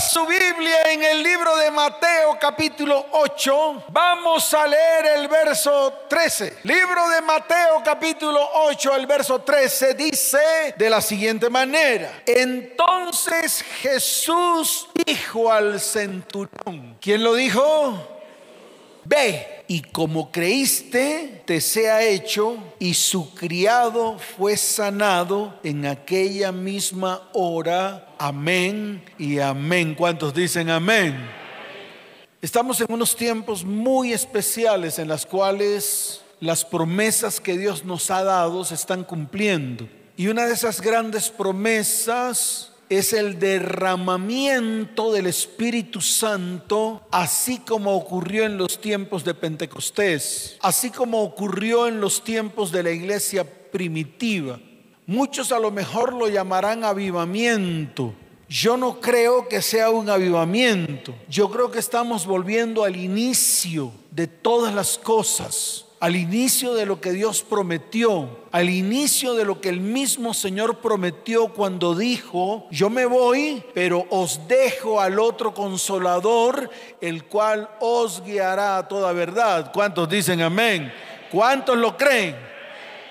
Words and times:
Su 0.00 0.24
Biblia 0.26 0.92
en 0.92 1.02
el 1.02 1.22
libro 1.24 1.56
de 1.56 1.72
Mateo 1.72 2.38
capítulo 2.40 3.06
8. 3.10 3.84
Vamos 3.88 4.54
a 4.54 4.64
leer 4.66 5.06
el 5.16 5.26
verso 5.26 6.04
13. 6.08 6.58
Libro 6.62 7.08
de 7.08 7.20
Mateo 7.20 7.82
capítulo 7.84 8.48
8, 8.54 8.94
el 8.94 9.06
verso 9.06 9.40
13 9.40 9.94
dice 9.94 10.74
de 10.76 10.88
la 10.88 11.00
siguiente 11.00 11.50
manera. 11.50 12.22
Entonces 12.24 13.64
Jesús 13.80 14.88
dijo 15.04 15.50
al 15.50 15.80
centurión. 15.80 16.96
¿Quién 17.00 17.24
lo 17.24 17.34
dijo? 17.34 18.17
Ve 19.08 19.64
y 19.68 19.80
como 19.80 20.30
creíste, 20.30 21.42
te 21.46 21.62
sea 21.62 22.04
hecho. 22.04 22.58
Y 22.78 22.92
su 22.92 23.34
criado 23.34 24.18
fue 24.18 24.56
sanado 24.58 25.58
en 25.62 25.86
aquella 25.86 26.52
misma 26.52 27.30
hora. 27.32 28.14
Amén 28.18 29.02
y 29.18 29.38
amén. 29.38 29.94
¿Cuántos 29.94 30.34
dicen 30.34 30.68
amén? 30.68 31.16
Estamos 32.42 32.80
en 32.82 32.92
unos 32.92 33.16
tiempos 33.16 33.64
muy 33.64 34.12
especiales 34.12 34.98
en 34.98 35.08
las 35.08 35.24
cuales 35.24 36.20
las 36.40 36.64
promesas 36.66 37.40
que 37.40 37.56
Dios 37.56 37.84
nos 37.86 38.10
ha 38.10 38.22
dado 38.22 38.62
se 38.64 38.74
están 38.74 39.04
cumpliendo. 39.04 39.88
Y 40.18 40.28
una 40.28 40.44
de 40.46 40.52
esas 40.52 40.82
grandes 40.82 41.30
promesas 41.30 42.72
es 42.88 43.12
el 43.12 43.38
derramamiento 43.38 45.12
del 45.12 45.26
Espíritu 45.26 46.00
Santo, 46.00 47.02
así 47.10 47.58
como 47.58 47.94
ocurrió 47.94 48.44
en 48.44 48.56
los 48.56 48.80
tiempos 48.80 49.24
de 49.24 49.34
Pentecostés, 49.34 50.56
así 50.60 50.90
como 50.90 51.22
ocurrió 51.22 51.86
en 51.86 52.00
los 52.00 52.24
tiempos 52.24 52.72
de 52.72 52.82
la 52.82 52.90
iglesia 52.90 53.44
primitiva. 53.44 54.58
Muchos 55.06 55.52
a 55.52 55.58
lo 55.58 55.70
mejor 55.70 56.12
lo 56.12 56.28
llamarán 56.28 56.84
avivamiento. 56.84 58.14
Yo 58.48 58.76
no 58.76 59.00
creo 59.00 59.48
que 59.48 59.60
sea 59.60 59.90
un 59.90 60.08
avivamiento. 60.08 61.14
Yo 61.28 61.50
creo 61.50 61.70
que 61.70 61.78
estamos 61.78 62.26
volviendo 62.26 62.84
al 62.84 62.96
inicio 62.96 63.92
de 64.10 64.26
todas 64.26 64.74
las 64.74 64.96
cosas 64.96 65.87
al 66.00 66.16
inicio 66.16 66.74
de 66.74 66.86
lo 66.86 67.00
que 67.00 67.12
Dios 67.12 67.42
prometió, 67.42 68.28
al 68.52 68.70
inicio 68.70 69.34
de 69.34 69.44
lo 69.44 69.60
que 69.60 69.68
el 69.68 69.80
mismo 69.80 70.32
Señor 70.32 70.78
prometió 70.78 71.48
cuando 71.48 71.94
dijo, 71.94 72.66
yo 72.70 72.88
me 72.88 73.04
voy, 73.06 73.62
pero 73.74 74.06
os 74.10 74.46
dejo 74.46 75.00
al 75.00 75.18
otro 75.18 75.54
consolador, 75.54 76.70
el 77.00 77.24
cual 77.24 77.68
os 77.80 78.22
guiará 78.24 78.78
a 78.78 78.88
toda 78.88 79.12
verdad. 79.12 79.72
¿Cuántos 79.72 80.08
dicen 80.08 80.40
amén? 80.40 80.92
¿Cuántos 81.30 81.76
lo 81.76 81.96
creen? 81.96 82.57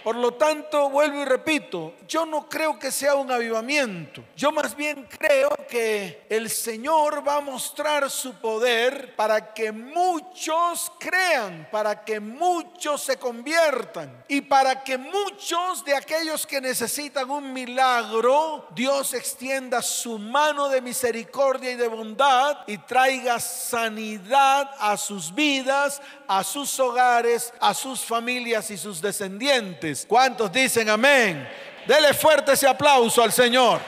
Por 0.07 0.15
lo 0.15 0.35
tanto, 0.35 0.89
vuelvo 0.89 1.21
y 1.21 1.25
repito, 1.25 1.95
yo 2.07 2.25
no 2.25 2.47
creo 2.47 2.79
que 2.79 2.93
sea 2.93 3.15
un 3.15 3.29
avivamiento. 3.29 4.23
Yo 4.37 4.53
más 4.53 4.73
bien 4.73 5.05
creo 5.19 5.49
que 5.69 6.25
el 6.29 6.49
Señor 6.49 7.27
va 7.27 7.35
a 7.35 7.41
mostrar 7.41 8.09
su 8.09 8.35
poder 8.35 9.17
para 9.17 9.53
que 9.53 9.73
muchos 9.73 10.89
crean, 10.97 11.67
para 11.73 12.05
que 12.05 12.21
muchos 12.21 13.03
se 13.03 13.17
conviertan 13.17 14.23
y 14.29 14.39
para 14.39 14.81
que 14.81 14.97
muchos 14.97 15.83
de 15.83 15.93
aquellos 15.93 16.47
que 16.47 16.61
necesitan 16.61 17.29
un 17.29 17.51
milagro, 17.51 18.65
Dios 18.73 19.13
extienda 19.13 19.81
su 19.81 20.17
mano 20.17 20.69
de 20.69 20.79
misericordia 20.79 21.71
y 21.71 21.75
de 21.75 21.89
bondad 21.89 22.59
y 22.65 22.77
traiga 22.77 23.41
sanidad 23.41 24.71
a 24.79 24.95
sus 24.95 25.35
vidas, 25.35 26.01
a 26.29 26.45
sus 26.45 26.79
hogares, 26.79 27.53
a 27.59 27.73
sus 27.73 28.05
familias 28.05 28.71
y 28.71 28.77
sus 28.77 29.01
descendientes. 29.01 29.96
¿Cuántos 30.05 30.51
dicen 30.51 30.89
amén? 30.89 31.47
Dele 31.87 32.13
fuerte 32.13 32.51
ese 32.51 32.67
aplauso 32.67 33.23
al 33.23 33.31
Señor. 33.31 33.79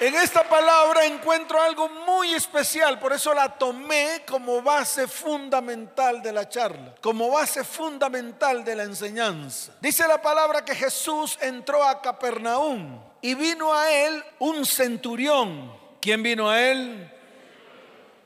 En 0.00 0.14
esta 0.16 0.42
palabra 0.42 1.04
encuentro 1.04 1.62
algo 1.62 1.88
muy 1.88 2.34
especial, 2.34 2.98
por 2.98 3.12
eso 3.12 3.32
la 3.32 3.48
tomé 3.48 4.22
como 4.26 4.60
base 4.60 5.06
fundamental 5.06 6.20
de 6.20 6.32
la 6.32 6.48
charla, 6.48 6.96
como 7.00 7.30
base 7.30 7.62
fundamental 7.62 8.64
de 8.64 8.74
la 8.74 8.82
enseñanza. 8.82 9.72
Dice 9.80 10.08
la 10.08 10.20
palabra 10.20 10.64
que 10.64 10.74
Jesús 10.74 11.38
entró 11.40 11.84
a 11.84 12.02
Capernaum 12.02 13.00
y 13.22 13.34
vino 13.34 13.72
a 13.72 13.90
él 13.92 14.22
un 14.40 14.66
centurión. 14.66 15.72
¿Quién 16.00 16.22
vino 16.22 16.50
a 16.50 16.60
él? 16.60 17.10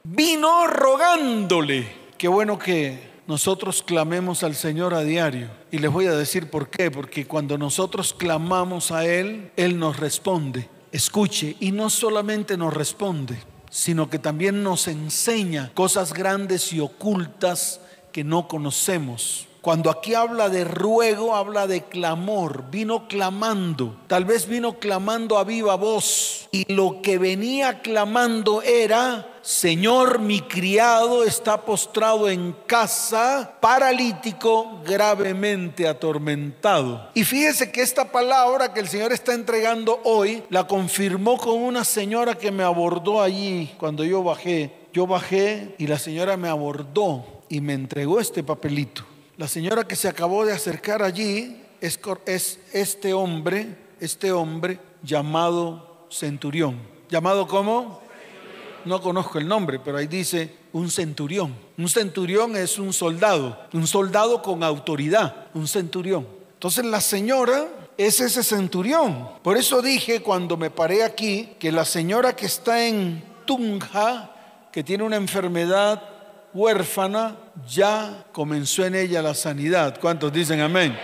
Vino 0.04 0.66
rogándole 0.66 1.97
Qué 2.18 2.26
bueno 2.26 2.58
que 2.58 2.98
nosotros 3.28 3.80
clamemos 3.80 4.42
al 4.42 4.56
Señor 4.56 4.92
a 4.92 5.04
diario. 5.04 5.48
Y 5.70 5.78
les 5.78 5.92
voy 5.92 6.06
a 6.06 6.16
decir 6.16 6.50
por 6.50 6.68
qué. 6.68 6.90
Porque 6.90 7.28
cuando 7.28 7.56
nosotros 7.56 8.12
clamamos 8.12 8.90
a 8.90 9.06
Él, 9.06 9.52
Él 9.56 9.78
nos 9.78 9.98
responde. 9.98 10.68
Escuche, 10.90 11.54
y 11.60 11.70
no 11.70 11.90
solamente 11.90 12.56
nos 12.56 12.74
responde, 12.74 13.38
sino 13.70 14.10
que 14.10 14.18
también 14.18 14.64
nos 14.64 14.88
enseña 14.88 15.70
cosas 15.74 16.12
grandes 16.12 16.72
y 16.72 16.80
ocultas 16.80 17.80
que 18.10 18.24
no 18.24 18.48
conocemos. 18.48 19.46
Cuando 19.60 19.90
aquí 19.90 20.14
habla 20.14 20.48
de 20.48 20.64
ruego, 20.64 21.34
habla 21.34 21.66
de 21.66 21.82
clamor. 21.82 22.70
Vino 22.70 23.08
clamando. 23.08 23.96
Tal 24.06 24.24
vez 24.24 24.46
vino 24.46 24.78
clamando 24.78 25.36
a 25.36 25.44
viva 25.44 25.74
voz. 25.74 26.48
Y 26.52 26.72
lo 26.72 27.02
que 27.02 27.18
venía 27.18 27.80
clamando 27.80 28.62
era, 28.62 29.40
Señor, 29.42 30.20
mi 30.20 30.40
criado 30.40 31.24
está 31.24 31.62
postrado 31.62 32.28
en 32.28 32.54
casa, 32.66 33.56
paralítico, 33.60 34.80
gravemente 34.86 35.88
atormentado. 35.88 37.10
Y 37.14 37.24
fíjese 37.24 37.72
que 37.72 37.82
esta 37.82 38.12
palabra 38.12 38.72
que 38.72 38.80
el 38.80 38.88
Señor 38.88 39.12
está 39.12 39.34
entregando 39.34 40.00
hoy, 40.04 40.44
la 40.50 40.66
confirmó 40.66 41.36
con 41.36 41.56
una 41.56 41.84
señora 41.84 42.36
que 42.36 42.52
me 42.52 42.62
abordó 42.62 43.20
allí 43.20 43.74
cuando 43.78 44.04
yo 44.04 44.22
bajé. 44.22 44.72
Yo 44.92 45.06
bajé 45.06 45.74
y 45.78 45.86
la 45.86 45.98
señora 45.98 46.36
me 46.36 46.48
abordó 46.48 47.24
y 47.48 47.60
me 47.60 47.74
entregó 47.74 48.20
este 48.20 48.42
papelito. 48.42 49.04
La 49.38 49.46
señora 49.46 49.86
que 49.86 49.94
se 49.94 50.08
acabó 50.08 50.44
de 50.44 50.52
acercar 50.52 51.00
allí 51.00 51.62
es, 51.80 52.00
es 52.26 52.58
este 52.72 53.12
hombre, 53.12 53.76
este 54.00 54.32
hombre 54.32 54.80
llamado 55.00 56.08
centurión. 56.10 56.76
¿Llamado 57.08 57.46
cómo? 57.46 58.02
No 58.84 59.00
conozco 59.00 59.38
el 59.38 59.46
nombre, 59.46 59.78
pero 59.78 59.98
ahí 59.98 60.08
dice 60.08 60.56
un 60.72 60.90
centurión. 60.90 61.54
Un 61.76 61.88
centurión 61.88 62.56
es 62.56 62.80
un 62.80 62.92
soldado, 62.92 63.56
un 63.72 63.86
soldado 63.86 64.42
con 64.42 64.64
autoridad, 64.64 65.46
un 65.54 65.68
centurión. 65.68 66.26
Entonces 66.54 66.84
la 66.84 67.00
señora 67.00 67.68
es 67.96 68.20
ese 68.20 68.42
centurión. 68.42 69.28
Por 69.44 69.56
eso 69.56 69.80
dije 69.80 70.20
cuando 70.20 70.56
me 70.56 70.70
paré 70.70 71.04
aquí 71.04 71.50
que 71.60 71.70
la 71.70 71.84
señora 71.84 72.34
que 72.34 72.46
está 72.46 72.84
en 72.84 73.22
Tunja, 73.46 74.32
que 74.72 74.82
tiene 74.82 75.04
una 75.04 75.14
enfermedad 75.14 76.17
huérfana, 76.54 77.36
ya 77.68 78.26
comenzó 78.32 78.84
en 78.84 78.94
ella 78.94 79.22
la 79.22 79.34
sanidad. 79.34 79.98
¿Cuántos 80.00 80.32
dicen 80.32 80.60
amén? 80.60 80.98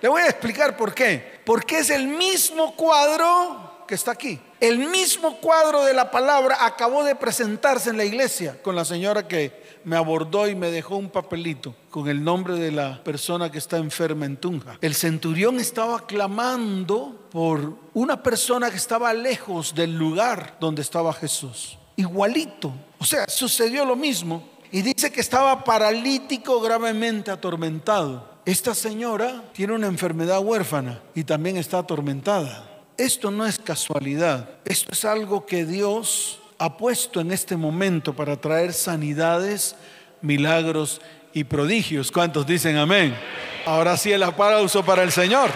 Le 0.00 0.08
voy 0.08 0.22
a 0.22 0.26
explicar 0.26 0.76
por 0.76 0.94
qué. 0.94 1.40
Porque 1.44 1.78
es 1.78 1.90
el 1.90 2.06
mismo 2.06 2.74
cuadro 2.76 3.84
que 3.86 3.94
está 3.94 4.12
aquí. 4.12 4.40
El 4.60 4.78
mismo 4.78 5.38
cuadro 5.38 5.84
de 5.84 5.94
la 5.94 6.10
palabra 6.10 6.58
acabó 6.60 7.04
de 7.04 7.14
presentarse 7.14 7.90
en 7.90 7.96
la 7.96 8.04
iglesia 8.04 8.60
con 8.62 8.74
la 8.74 8.84
señora 8.84 9.28
que 9.28 9.64
me 9.84 9.96
abordó 9.96 10.48
y 10.48 10.54
me 10.54 10.70
dejó 10.70 10.96
un 10.96 11.10
papelito 11.10 11.74
con 11.90 12.08
el 12.08 12.24
nombre 12.24 12.54
de 12.54 12.72
la 12.72 13.02
persona 13.04 13.50
que 13.52 13.58
está 13.58 13.76
enferma 13.76 14.26
en 14.26 14.36
Tunja. 14.36 14.78
El 14.80 14.94
centurión 14.94 15.60
estaba 15.60 16.06
clamando 16.06 17.28
por 17.30 17.74
una 17.94 18.22
persona 18.22 18.70
que 18.70 18.76
estaba 18.76 19.12
lejos 19.12 19.74
del 19.74 19.96
lugar 19.96 20.56
donde 20.58 20.82
estaba 20.82 21.12
Jesús. 21.12 21.78
Igualito. 21.96 22.72
O 22.98 23.04
sea, 23.04 23.26
sucedió 23.28 23.84
lo 23.84 23.94
mismo. 23.94 24.55
Y 24.76 24.82
dice 24.82 25.10
que 25.10 25.22
estaba 25.22 25.64
paralítico 25.64 26.60
gravemente 26.60 27.30
atormentado. 27.30 28.28
Esta 28.44 28.74
señora 28.74 29.42
tiene 29.54 29.72
una 29.72 29.86
enfermedad 29.86 30.40
huérfana 30.40 31.00
y 31.14 31.24
también 31.24 31.56
está 31.56 31.78
atormentada. 31.78 32.68
Esto 32.98 33.30
no 33.30 33.46
es 33.46 33.58
casualidad, 33.58 34.50
esto 34.66 34.92
es 34.92 35.06
algo 35.06 35.46
que 35.46 35.64
Dios 35.64 36.40
ha 36.58 36.76
puesto 36.76 37.22
en 37.22 37.32
este 37.32 37.56
momento 37.56 38.14
para 38.14 38.38
traer 38.38 38.74
sanidades, 38.74 39.76
milagros 40.20 41.00
y 41.32 41.44
prodigios. 41.44 42.12
¿Cuántos 42.12 42.46
dicen 42.46 42.76
amén? 42.76 43.16
Ahora 43.64 43.96
sí 43.96 44.12
el 44.12 44.24
aplauso 44.24 44.84
para 44.84 45.04
el 45.04 45.10
Señor. 45.10 45.48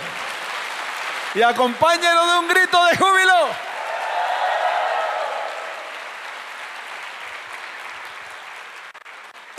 Y 1.34 1.42
acompáñelo 1.42 2.26
de 2.26 2.38
un 2.38 2.48
grito 2.48 2.78
de 2.86 2.96
júbilo. 2.96 3.69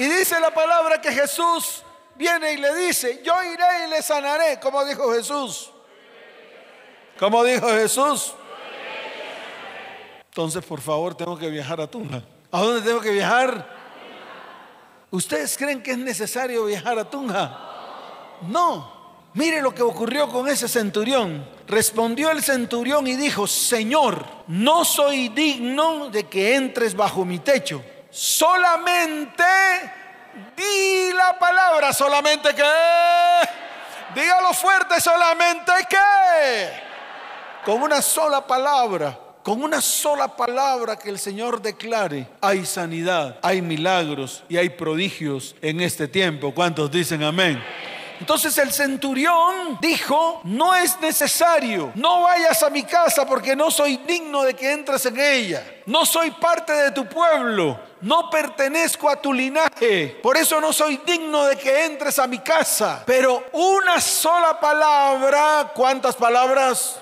Y 0.01 0.07
dice 0.07 0.39
la 0.39 0.51
palabra 0.51 0.99
que 0.99 1.11
Jesús 1.11 1.83
viene 2.15 2.53
y 2.53 2.57
le 2.57 2.73
dice, 2.73 3.21
yo 3.23 3.35
iré 3.43 3.85
y 3.85 3.89
le 3.91 4.01
sanaré, 4.01 4.59
como 4.59 4.83
dijo 4.83 5.13
Jesús. 5.13 5.69
Como 7.19 7.43
dijo 7.43 7.67
Jesús. 7.67 8.33
Entonces, 10.25 10.65
por 10.65 10.81
favor, 10.81 11.13
tengo 11.13 11.37
que 11.37 11.51
viajar 11.51 11.79
a 11.79 11.85
Tunja. 11.85 12.23
¿A 12.51 12.61
dónde 12.61 12.81
tengo 12.81 12.99
que 12.99 13.11
viajar? 13.11 13.63
¿Ustedes 15.11 15.55
creen 15.55 15.83
que 15.83 15.91
es 15.91 15.99
necesario 15.99 16.65
viajar 16.65 16.97
a 16.97 17.07
Tunja? 17.07 17.59
No. 18.47 19.19
Mire 19.35 19.61
lo 19.61 19.71
que 19.71 19.83
ocurrió 19.83 20.27
con 20.29 20.47
ese 20.47 20.67
centurión. 20.67 21.47
Respondió 21.67 22.31
el 22.31 22.41
centurión 22.41 23.05
y 23.05 23.15
dijo, 23.17 23.45
Señor, 23.45 24.25
no 24.47 24.83
soy 24.83 25.29
digno 25.29 26.09
de 26.09 26.23
que 26.23 26.55
entres 26.55 26.95
bajo 26.95 27.23
mi 27.23 27.37
techo. 27.37 27.83
Solamente 28.11 29.43
di 30.55 31.11
la 31.13 31.37
palabra, 31.39 31.93
solamente 31.93 32.53
que... 32.53 32.63
Dígalo 34.13 34.53
fuerte, 34.53 34.99
solamente 34.99 35.71
que... 35.89 36.83
Con 37.65 37.81
una 37.81 38.01
sola 38.01 38.45
palabra 38.45 39.17
con 39.43 39.63
una 39.63 39.81
sola 39.81 40.35
palabra 40.35 40.97
que 40.97 41.09
el 41.09 41.17
Señor 41.17 41.61
declare, 41.61 42.27
hay 42.41 42.65
sanidad, 42.65 43.39
hay 43.41 43.61
milagros 43.61 44.43
y 44.47 44.57
hay 44.57 44.69
prodigios 44.69 45.55
en 45.61 45.81
este 45.81 46.07
tiempo. 46.07 46.53
¿Cuántos 46.53 46.91
dicen 46.91 47.23
amén? 47.23 47.61
Entonces 48.21 48.55
el 48.59 48.71
centurión 48.71 49.79
dijo, 49.81 50.41
no 50.43 50.75
es 50.75 50.99
necesario, 51.01 51.91
no 51.95 52.21
vayas 52.21 52.61
a 52.61 52.69
mi 52.69 52.83
casa 52.83 53.25
porque 53.25 53.55
no 53.55 53.71
soy 53.71 53.97
digno 53.97 54.43
de 54.43 54.53
que 54.53 54.71
entres 54.71 55.07
en 55.07 55.19
ella. 55.19 55.81
No 55.87 56.05
soy 56.05 56.29
parte 56.29 56.71
de 56.71 56.91
tu 56.91 57.07
pueblo, 57.07 57.79
no 58.01 58.29
pertenezco 58.29 59.09
a 59.09 59.15
tu 59.15 59.33
linaje, 59.33 60.19
por 60.21 60.37
eso 60.37 60.61
no 60.61 60.71
soy 60.71 61.01
digno 61.03 61.45
de 61.45 61.55
que 61.55 61.85
entres 61.85 62.19
a 62.19 62.27
mi 62.27 62.37
casa. 62.37 63.01
Pero 63.07 63.43
una 63.53 63.99
sola 63.99 64.59
palabra, 64.59 65.71
¿cuántas 65.73 66.15
palabras? 66.15 66.99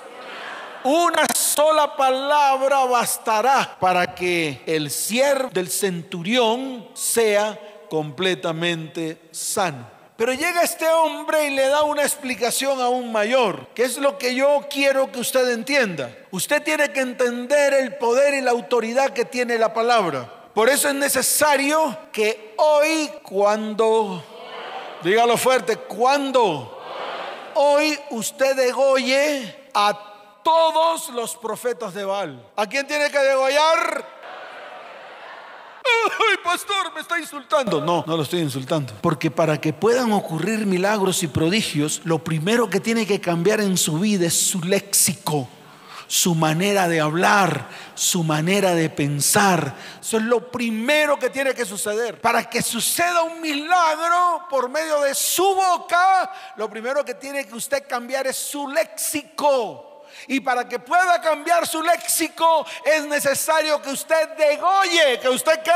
Una 0.84 1.26
sola 1.36 1.94
palabra 1.96 2.86
bastará 2.86 3.76
para 3.78 4.14
que 4.14 4.62
el 4.64 4.90
siervo 4.90 5.50
del 5.52 5.68
centurión 5.68 6.88
sea 6.94 7.60
completamente 7.90 9.20
sano. 9.30 9.99
Pero 10.20 10.34
llega 10.34 10.60
este 10.60 10.86
hombre 10.86 11.46
y 11.46 11.50
le 11.54 11.68
da 11.68 11.82
una 11.82 12.02
explicación 12.02 12.78
aún 12.78 13.10
mayor, 13.10 13.68
que 13.68 13.84
es 13.84 13.96
lo 13.96 14.18
que 14.18 14.34
yo 14.34 14.66
quiero 14.68 15.10
que 15.10 15.18
usted 15.18 15.48
entienda. 15.48 16.14
Usted 16.30 16.62
tiene 16.62 16.92
que 16.92 17.00
entender 17.00 17.72
el 17.72 17.96
poder 17.96 18.34
y 18.34 18.42
la 18.42 18.50
autoridad 18.50 19.14
que 19.14 19.24
tiene 19.24 19.56
la 19.56 19.72
palabra. 19.72 20.50
Por 20.52 20.68
eso 20.68 20.90
es 20.90 20.94
necesario 20.94 21.96
que 22.12 22.52
hoy, 22.58 23.10
cuando, 23.22 24.22
dígalo 25.02 25.38
fuerte, 25.38 25.78
cuando 25.78 26.78
hoy 27.54 27.98
usted 28.10 28.54
degolle 28.56 29.70
a 29.72 30.42
todos 30.44 31.08
los 31.14 31.34
profetas 31.34 31.94
de 31.94 32.04
Baal. 32.04 32.46
¿A 32.56 32.66
quién 32.66 32.86
tiene 32.86 33.10
que 33.10 33.20
degollar? 33.20 34.19
Ay, 35.84 36.36
pastor, 36.42 36.92
me 36.94 37.00
está 37.00 37.18
insultando. 37.18 37.80
No, 37.80 38.04
no 38.06 38.16
lo 38.16 38.22
estoy 38.22 38.40
insultando. 38.40 38.92
Porque 39.00 39.30
para 39.30 39.60
que 39.60 39.72
puedan 39.72 40.12
ocurrir 40.12 40.66
milagros 40.66 41.22
y 41.22 41.28
prodigios, 41.28 42.02
lo 42.04 42.22
primero 42.22 42.68
que 42.68 42.80
tiene 42.80 43.06
que 43.06 43.20
cambiar 43.20 43.60
en 43.60 43.76
su 43.76 43.98
vida 43.98 44.26
es 44.26 44.34
su 44.34 44.60
léxico 44.62 45.48
su 46.10 46.34
manera 46.34 46.88
de 46.88 47.00
hablar, 47.00 47.68
su 47.94 48.24
manera 48.24 48.74
de 48.74 48.90
pensar. 48.90 49.76
Eso 50.00 50.16
es 50.16 50.24
lo 50.24 50.50
primero 50.50 51.16
que 51.16 51.30
tiene 51.30 51.54
que 51.54 51.64
suceder. 51.64 52.20
Para 52.20 52.50
que 52.50 52.62
suceda 52.62 53.22
un 53.22 53.40
milagro 53.40 54.44
por 54.50 54.68
medio 54.68 55.02
de 55.02 55.14
su 55.14 55.54
boca, 55.54 56.32
lo 56.56 56.68
primero 56.68 57.04
que 57.04 57.14
tiene 57.14 57.46
que 57.46 57.54
usted 57.54 57.86
cambiar 57.86 58.26
es 58.26 58.34
su 58.34 58.66
léxico. 58.66 59.89
Y 60.30 60.38
para 60.38 60.68
que 60.68 60.78
pueda 60.78 61.20
cambiar 61.20 61.66
su 61.66 61.82
léxico 61.82 62.64
es 62.84 63.04
necesario 63.04 63.82
que 63.82 63.90
usted 63.90 64.28
degolle, 64.38 65.18
que 65.20 65.28
usted 65.28 65.60
qué. 65.60 65.72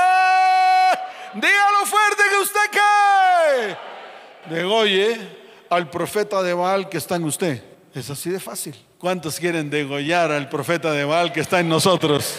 Dígalo 1.35 1.85
fuerte 1.85 2.23
que 2.31 2.37
usted 2.37 2.61
qué. 2.71 4.55
Degolle 4.55 5.19
al 5.69 5.91
profeta 5.91 6.41
de 6.41 6.55
Baal 6.55 6.89
que 6.89 6.99
está 6.99 7.17
en 7.17 7.25
usted. 7.25 7.65
Es 7.93 8.09
así 8.11 8.31
de 8.31 8.39
fácil. 8.39 8.77
¿Cuántos 8.97 9.41
quieren 9.41 9.71
degollar 9.71 10.31
al 10.31 10.49
profeta 10.49 10.93
de 10.93 11.03
Baal 11.03 11.33
que 11.33 11.41
está 11.41 11.59
en 11.59 11.69
nosotros? 11.69 12.37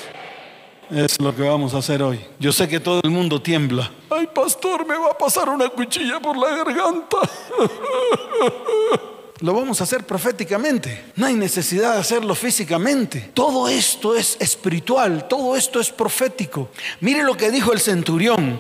Es 0.89 1.19
lo 1.19 1.35
que 1.35 1.41
vamos 1.41 1.73
a 1.73 1.79
hacer 1.79 2.01
hoy. 2.01 2.25
Yo 2.39 2.53
sé 2.53 2.69
que 2.69 2.79
todo 2.79 3.01
el 3.03 3.11
mundo 3.11 3.41
tiembla. 3.41 3.91
Ay, 4.09 4.27
pastor, 4.27 4.85
me 4.85 4.97
va 4.97 5.11
a 5.11 5.17
pasar 5.17 5.49
una 5.49 5.67
cuchilla 5.67 6.21
por 6.21 6.37
la 6.37 6.63
garganta. 6.63 7.17
lo 9.45 9.53
vamos 9.53 9.79
a 9.79 9.83
hacer 9.83 10.03
proféticamente. 10.05 11.11
No 11.15 11.27
hay 11.27 11.35
necesidad 11.35 11.93
de 11.93 11.99
hacerlo 11.99 12.33
físicamente. 12.33 13.29
Todo 13.35 13.69
esto 13.69 14.15
es 14.15 14.37
espiritual, 14.39 15.27
todo 15.27 15.55
esto 15.55 15.79
es 15.79 15.91
profético. 15.91 16.69
Mire 17.01 17.21
lo 17.21 17.37
que 17.37 17.51
dijo 17.51 17.71
el 17.71 17.79
centurión. 17.79 18.59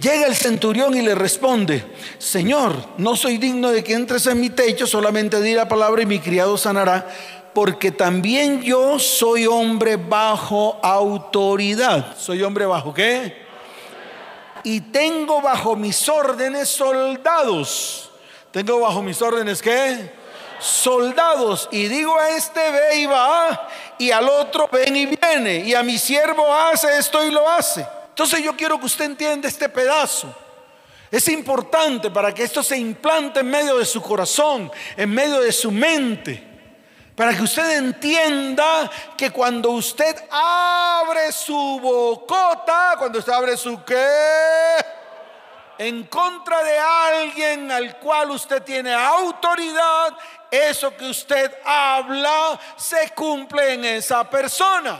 Llega 0.00 0.26
el 0.26 0.34
centurión 0.34 0.96
y 0.96 1.02
le 1.02 1.14
responde, 1.14 1.84
Señor, 2.18 2.74
no 2.98 3.14
soy 3.14 3.38
digno 3.38 3.70
de 3.70 3.84
que 3.84 3.94
entres 3.94 4.26
en 4.26 4.40
mi 4.40 4.50
techo, 4.50 4.84
solamente 4.84 5.40
di 5.40 5.54
la 5.54 5.68
palabra 5.68 6.02
y 6.02 6.06
mi 6.06 6.18
criado 6.18 6.58
sanará, 6.58 7.08
porque 7.54 7.92
también 7.92 8.62
yo 8.62 8.98
soy 8.98 9.46
hombre 9.46 9.94
bajo 9.94 10.80
autoridad. 10.82 12.16
¿Soy 12.18 12.42
hombre 12.42 12.66
bajo 12.66 12.92
qué? 12.92 13.46
Y 14.64 14.80
tengo 14.80 15.40
bajo 15.40 15.76
mis 15.76 16.08
órdenes 16.08 16.68
soldados 16.68 18.06
tengo 18.56 18.80
bajo 18.80 19.02
mis 19.02 19.20
órdenes 19.20 19.60
qué? 19.60 20.10
Soldados. 20.58 21.68
Y 21.70 21.88
digo 21.88 22.18
a 22.18 22.30
este 22.30 22.70
ve 22.70 22.96
y 22.96 23.06
va, 23.06 23.68
y 23.98 24.10
al 24.10 24.28
otro 24.28 24.68
ven 24.70 24.96
y 24.96 25.06
viene, 25.06 25.58
y 25.58 25.74
a 25.74 25.82
mi 25.82 25.98
siervo 25.98 26.52
hace 26.52 26.98
esto 26.98 27.24
y 27.24 27.30
lo 27.30 27.48
hace. 27.48 27.86
Entonces 28.08 28.42
yo 28.42 28.56
quiero 28.56 28.78
que 28.78 28.86
usted 28.86 29.04
entienda 29.04 29.48
este 29.48 29.68
pedazo. 29.68 30.34
Es 31.10 31.28
importante 31.28 32.10
para 32.10 32.32
que 32.34 32.42
esto 32.42 32.62
se 32.62 32.76
implante 32.76 33.40
en 33.40 33.50
medio 33.50 33.78
de 33.78 33.84
su 33.84 34.02
corazón, 34.02 34.70
en 34.96 35.10
medio 35.10 35.40
de 35.40 35.52
su 35.52 35.70
mente. 35.70 36.42
Para 37.14 37.34
que 37.34 37.42
usted 37.42 37.78
entienda 37.78 38.90
que 39.16 39.30
cuando 39.30 39.70
usted 39.70 40.16
abre 40.30 41.32
su 41.32 41.80
bocota, 41.80 42.94
cuando 42.98 43.20
usted 43.20 43.32
abre 43.32 43.56
su 43.56 43.82
qué, 43.84 44.06
en 45.78 46.04
contra 46.04 46.62
de 46.62 46.78
alguien 46.78 47.70
al 47.70 47.98
cual 47.98 48.30
usted 48.30 48.62
tiene 48.62 48.92
autoridad, 48.92 50.16
eso 50.50 50.96
que 50.96 51.08
usted 51.08 51.52
habla 51.64 52.58
se 52.76 53.10
cumple 53.14 53.74
en 53.74 53.84
esa 53.84 54.28
persona. 54.28 54.98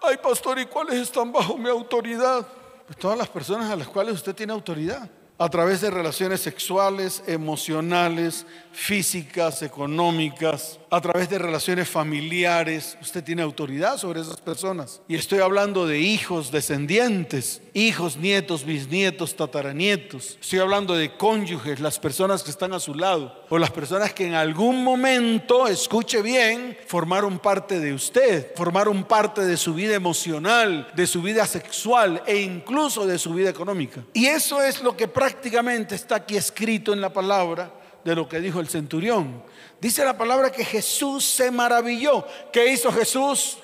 Ay, 0.00 0.16
pastor, 0.16 0.58
¿y 0.58 0.66
cuáles 0.66 0.96
están 0.96 1.30
bajo 1.32 1.56
mi 1.56 1.68
autoridad? 1.68 2.46
Pues 2.86 2.98
todas 2.98 3.16
las 3.16 3.28
personas 3.28 3.70
a 3.70 3.76
las 3.76 3.88
cuales 3.88 4.14
usted 4.14 4.34
tiene 4.34 4.52
autoridad 4.52 5.08
a 5.38 5.48
través 5.48 5.80
de 5.80 5.90
relaciones 5.90 6.40
sexuales, 6.40 7.22
emocionales, 7.26 8.46
físicas, 8.72 9.62
económicas, 9.62 10.78
a 10.90 11.00
través 11.00 11.28
de 11.30 11.38
relaciones 11.38 11.88
familiares. 11.88 12.96
Usted 13.00 13.24
tiene 13.24 13.42
autoridad 13.42 13.96
sobre 13.96 14.20
esas 14.20 14.40
personas. 14.40 15.00
Y 15.08 15.16
estoy 15.16 15.40
hablando 15.40 15.86
de 15.86 15.98
hijos, 15.98 16.52
descendientes, 16.52 17.62
hijos, 17.74 18.16
nietos, 18.16 18.64
bisnietos, 18.64 19.36
tataranietos. 19.36 20.38
Estoy 20.40 20.60
hablando 20.60 20.94
de 20.94 21.16
cónyuges, 21.16 21.80
las 21.80 21.98
personas 21.98 22.42
que 22.42 22.50
están 22.50 22.72
a 22.72 22.80
su 22.80 22.94
lado, 22.94 23.44
o 23.48 23.58
las 23.58 23.70
personas 23.70 24.12
que 24.12 24.26
en 24.26 24.34
algún 24.34 24.84
momento, 24.84 25.66
escuche 25.66 26.22
bien, 26.22 26.76
formaron 26.86 27.38
parte 27.38 27.80
de 27.80 27.92
usted, 27.92 28.52
formaron 28.54 29.04
parte 29.04 29.44
de 29.44 29.56
su 29.56 29.74
vida 29.74 29.94
emocional, 29.94 30.90
de 30.94 31.06
su 31.06 31.22
vida 31.22 31.46
sexual 31.46 32.22
e 32.26 32.40
incluso 32.40 33.06
de 33.06 33.18
su 33.18 33.34
vida 33.34 33.50
económica. 33.50 34.02
Y 34.12 34.26
eso 34.26 34.62
es 34.62 34.82
lo 34.82 34.96
que 34.96 35.08
prácticamente 35.22 35.94
está 35.94 36.16
aquí 36.16 36.36
escrito 36.36 36.92
en 36.92 37.00
la 37.00 37.12
palabra 37.12 37.70
de 38.02 38.12
lo 38.16 38.28
que 38.28 38.40
dijo 38.40 38.58
el 38.58 38.66
centurión. 38.66 39.40
Dice 39.80 40.04
la 40.04 40.18
palabra 40.18 40.50
que 40.50 40.64
Jesús 40.64 41.24
se 41.24 41.52
maravilló. 41.52 42.26
¿Qué 42.52 42.72
hizo 42.72 42.90
Jesús? 42.90 43.58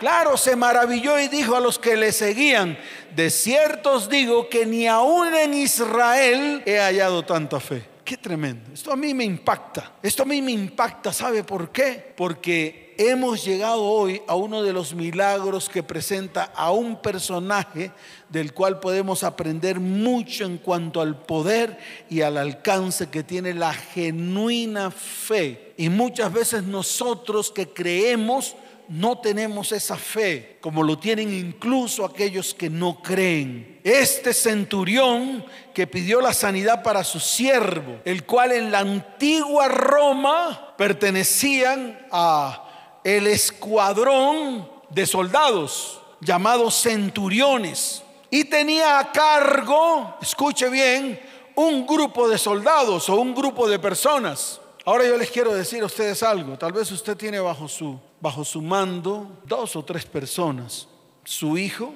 Claro, 0.00 0.36
se 0.36 0.56
maravilló 0.56 1.16
y 1.20 1.28
dijo 1.28 1.54
a 1.54 1.60
los 1.60 1.78
que 1.78 1.96
le 1.96 2.10
seguían, 2.10 2.76
de 3.14 3.30
cierto 3.30 3.92
os 3.92 4.08
digo 4.08 4.48
que 4.48 4.66
ni 4.66 4.88
aún 4.88 5.32
en 5.36 5.54
Israel 5.54 6.64
he 6.66 6.80
hallado 6.80 7.24
tanta 7.24 7.60
fe. 7.60 7.84
Qué 8.04 8.16
tremendo. 8.16 8.72
Esto 8.74 8.90
a 8.92 8.96
mí 8.96 9.14
me 9.14 9.22
impacta. 9.22 9.92
Esto 10.02 10.24
a 10.24 10.26
mí 10.26 10.42
me 10.42 10.50
impacta. 10.50 11.12
¿Sabe 11.12 11.44
por 11.44 11.70
qué? 11.70 12.12
Porque 12.16 12.87
hemos 12.98 13.44
llegado 13.44 13.84
hoy 13.84 14.20
a 14.26 14.34
uno 14.34 14.62
de 14.62 14.72
los 14.72 14.92
milagros 14.92 15.68
que 15.68 15.84
presenta 15.84 16.52
a 16.54 16.72
un 16.72 17.00
personaje 17.00 17.92
del 18.28 18.52
cual 18.52 18.80
podemos 18.80 19.22
aprender 19.22 19.78
mucho 19.78 20.44
en 20.44 20.58
cuanto 20.58 21.00
al 21.00 21.16
poder 21.16 21.78
y 22.10 22.22
al 22.22 22.36
alcance 22.36 23.08
que 23.08 23.22
tiene 23.22 23.54
la 23.54 23.72
genuina 23.72 24.90
fe. 24.90 25.74
Y 25.76 25.88
muchas 25.88 26.32
veces 26.32 26.64
nosotros 26.64 27.52
que 27.52 27.68
creemos 27.68 28.56
no 28.88 29.18
tenemos 29.18 29.70
esa 29.72 29.96
fe, 29.96 30.56
como 30.60 30.82
lo 30.82 30.98
tienen 30.98 31.32
incluso 31.32 32.04
aquellos 32.04 32.54
que 32.54 32.70
no 32.70 33.00
creen. 33.02 33.80
Este 33.84 34.32
centurión 34.32 35.44
que 35.72 35.86
pidió 35.86 36.20
la 36.20 36.32
sanidad 36.32 36.82
para 36.82 37.04
su 37.04 37.20
siervo, 37.20 38.00
el 38.04 38.24
cual 38.24 38.52
en 38.52 38.72
la 38.72 38.80
antigua 38.80 39.68
Roma 39.68 40.74
pertenecían 40.76 41.98
a 42.10 42.67
el 43.16 43.26
escuadrón 43.26 44.68
de 44.90 45.06
soldados 45.06 46.00
llamados 46.20 46.74
centuriones 46.74 48.02
y 48.30 48.44
tenía 48.44 48.98
a 48.98 49.10
cargo, 49.12 50.16
escuche 50.20 50.68
bien, 50.68 51.18
un 51.54 51.86
grupo 51.86 52.28
de 52.28 52.36
soldados 52.36 53.08
o 53.08 53.16
un 53.16 53.34
grupo 53.34 53.66
de 53.66 53.78
personas. 53.78 54.60
Ahora 54.84 55.06
yo 55.06 55.16
les 55.16 55.30
quiero 55.30 55.54
decir 55.54 55.82
a 55.82 55.86
ustedes 55.86 56.22
algo. 56.22 56.58
Tal 56.58 56.72
vez 56.72 56.90
usted 56.92 57.16
tiene 57.16 57.40
bajo 57.40 57.66
su, 57.66 57.98
bajo 58.20 58.44
su 58.44 58.60
mando 58.60 59.40
dos 59.44 59.74
o 59.74 59.82
tres 59.82 60.04
personas. 60.04 60.86
Su 61.24 61.56
hijo 61.56 61.94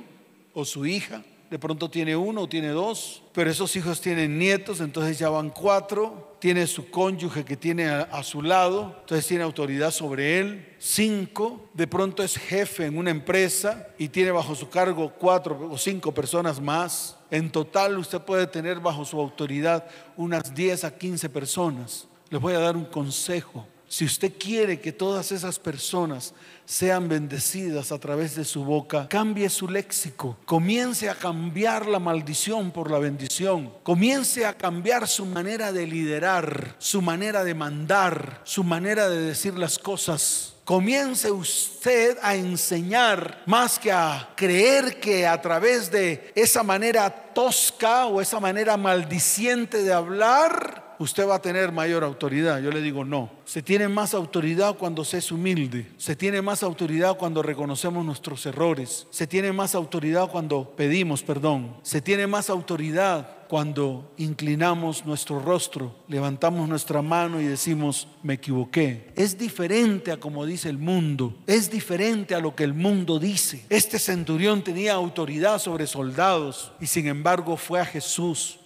o 0.54 0.64
su 0.64 0.86
hija. 0.86 1.22
De 1.52 1.58
pronto 1.58 1.90
tiene 1.90 2.16
uno 2.16 2.40
o 2.40 2.48
tiene 2.48 2.68
dos. 2.68 3.22
Pero 3.34 3.50
esos 3.50 3.76
hijos 3.76 4.00
tienen 4.00 4.38
nietos, 4.38 4.80
entonces 4.80 5.18
ya 5.18 5.28
van 5.28 5.50
cuatro. 5.50 6.34
Tiene 6.38 6.66
su 6.66 6.90
cónyuge 6.90 7.44
que 7.44 7.58
tiene 7.58 7.90
a, 7.90 8.22
su 8.22 8.40
lado, 8.40 8.96
entonces 9.00 9.26
tiene 9.26 9.44
autoridad 9.44 9.90
sobre 9.90 10.38
él. 10.40 10.74
Cinco. 10.78 11.68
De 11.74 11.86
pronto 11.86 12.22
es 12.22 12.38
jefe 12.38 12.86
en 12.86 12.96
una 12.96 13.10
empresa 13.10 13.86
y 13.98 14.08
tiene 14.08 14.30
bajo 14.30 14.54
su 14.54 14.70
cargo 14.70 15.12
cuatro 15.18 15.68
o 15.70 15.76
cinco 15.76 16.14
personas 16.14 16.58
más. 16.58 17.18
En 17.30 17.52
total 17.52 17.98
usted 17.98 18.22
puede 18.22 18.46
tener 18.46 18.80
bajo 18.80 19.04
su 19.04 19.20
autoridad 19.20 19.84
unas 20.16 20.54
10 20.54 20.84
a 20.84 20.96
15 20.96 21.28
personas. 21.28 22.08
Les 22.30 22.40
voy 22.40 22.54
a 22.54 22.60
dar 22.60 22.78
un 22.78 22.86
consejo. 22.86 23.66
Si 23.92 24.06
usted 24.06 24.32
quiere 24.38 24.80
que 24.80 24.90
todas 24.90 25.32
esas 25.32 25.58
personas 25.58 26.32
sean 26.64 27.10
bendecidas 27.10 27.92
a 27.92 27.98
través 27.98 28.34
de 28.34 28.46
su 28.46 28.64
boca, 28.64 29.06
cambie 29.06 29.50
su 29.50 29.68
léxico. 29.68 30.38
Comience 30.46 31.10
a 31.10 31.14
cambiar 31.14 31.84
la 31.86 31.98
maldición 31.98 32.70
por 32.70 32.90
la 32.90 32.98
bendición. 32.98 33.70
Comience 33.82 34.46
a 34.46 34.56
cambiar 34.56 35.06
su 35.06 35.26
manera 35.26 35.72
de 35.72 35.86
liderar, 35.86 36.74
su 36.78 37.02
manera 37.02 37.44
de 37.44 37.52
mandar, 37.52 38.40
su 38.44 38.64
manera 38.64 39.10
de 39.10 39.20
decir 39.20 39.58
las 39.58 39.78
cosas. 39.78 40.54
Comience 40.64 41.30
usted 41.30 42.16
a 42.22 42.34
enseñar 42.34 43.42
más 43.44 43.78
que 43.78 43.92
a 43.92 44.30
creer 44.36 45.00
que 45.00 45.26
a 45.26 45.38
través 45.42 45.90
de 45.90 46.32
esa 46.34 46.62
manera 46.62 47.10
tosca 47.34 48.06
o 48.06 48.22
esa 48.22 48.40
manera 48.40 48.78
maldiciente 48.78 49.82
de 49.82 49.92
hablar, 49.92 50.81
usted 50.98 51.28
va 51.28 51.36
a 51.36 51.42
tener 51.42 51.72
mayor 51.72 52.04
autoridad. 52.04 52.60
Yo 52.60 52.70
le 52.70 52.80
digo 52.80 53.04
no. 53.04 53.30
Se 53.44 53.62
tiene 53.62 53.88
más 53.88 54.14
autoridad 54.14 54.76
cuando 54.76 55.04
se 55.04 55.18
es 55.18 55.32
humilde. 55.32 55.90
Se 55.98 56.16
tiene 56.16 56.42
más 56.42 56.62
autoridad 56.62 57.16
cuando 57.16 57.42
reconocemos 57.42 58.04
nuestros 58.04 58.44
errores. 58.46 59.06
Se 59.10 59.26
tiene 59.26 59.52
más 59.52 59.74
autoridad 59.74 60.30
cuando 60.30 60.70
pedimos 60.76 61.22
perdón. 61.22 61.76
Se 61.82 62.00
tiene 62.00 62.26
más 62.26 62.50
autoridad 62.50 63.42
cuando 63.52 64.14
inclinamos 64.16 65.04
nuestro 65.04 65.38
rostro, 65.38 65.94
levantamos 66.08 66.66
nuestra 66.70 67.02
mano 67.02 67.38
y 67.38 67.44
decimos, 67.44 68.08
me 68.22 68.32
equivoqué. 68.32 69.12
Es 69.14 69.36
diferente 69.36 70.10
a 70.10 70.16
como 70.16 70.46
dice 70.46 70.70
el 70.70 70.78
mundo, 70.78 71.36
es 71.46 71.70
diferente 71.70 72.34
a 72.34 72.40
lo 72.40 72.56
que 72.56 72.64
el 72.64 72.72
mundo 72.72 73.18
dice. 73.18 73.66
Este 73.68 73.98
centurión 73.98 74.64
tenía 74.64 74.94
autoridad 74.94 75.58
sobre 75.58 75.86
soldados 75.86 76.72
y 76.80 76.86
sin 76.86 77.08
embargo 77.08 77.58
fue 77.58 77.78
a 77.78 77.84
Jesús 77.84 78.58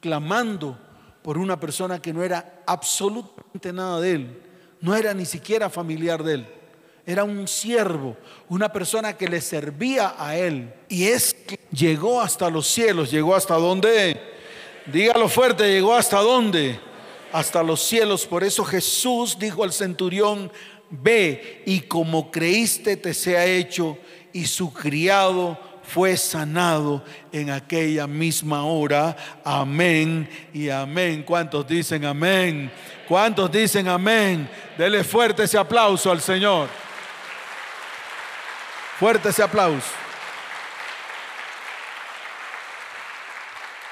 clamando 0.00 0.78
por 1.24 1.38
una 1.38 1.58
persona 1.58 2.02
que 2.02 2.12
no 2.12 2.22
era 2.22 2.62
absolutamente 2.66 3.72
nada 3.72 3.98
de 3.98 4.10
él, 4.10 4.42
no 4.82 4.94
era 4.94 5.14
ni 5.14 5.24
siquiera 5.24 5.70
familiar 5.70 6.22
de 6.22 6.34
él. 6.34 6.46
Era 7.06 7.24
un 7.24 7.48
siervo, 7.48 8.14
una 8.50 8.70
persona 8.70 9.16
que 9.16 9.26
le 9.26 9.40
servía 9.40 10.16
a 10.18 10.36
él. 10.36 10.74
Y 10.86 11.04
es 11.04 11.32
que 11.32 11.58
llegó 11.72 12.20
hasta 12.20 12.50
los 12.50 12.66
cielos, 12.66 13.10
llegó 13.10 13.34
hasta 13.34 13.54
donde, 13.54 14.20
dígalo 14.84 15.30
fuerte, 15.30 15.66
llegó 15.72 15.94
hasta 15.94 16.18
dónde, 16.18 16.78
hasta 17.32 17.62
los 17.62 17.80
cielos. 17.80 18.26
Por 18.26 18.44
eso 18.44 18.62
Jesús 18.62 19.38
dijo 19.38 19.64
al 19.64 19.72
centurión, 19.72 20.52
ve 20.90 21.62
y 21.64 21.80
como 21.80 22.30
creíste 22.30 22.98
te 22.98 23.14
sea 23.14 23.46
hecho. 23.46 23.96
Y 24.34 24.44
su 24.44 24.74
criado 24.74 25.58
fue 25.86 26.16
sanado 26.16 27.04
en 27.32 27.50
aquella 27.50 28.06
misma 28.06 28.64
hora. 28.64 29.16
Amén 29.44 30.28
y 30.52 30.70
amén. 30.70 31.22
¿Cuántos 31.22 31.66
dicen 31.66 32.04
amén? 32.04 32.72
¿Cuántos 33.06 33.50
dicen 33.50 33.88
amén? 33.88 34.48
Dele 34.76 35.04
fuerte 35.04 35.44
ese 35.44 35.58
aplauso 35.58 36.10
al 36.10 36.20
Señor. 36.20 36.68
Fuerte 38.98 39.28
ese 39.28 39.42
aplauso. 39.42 39.90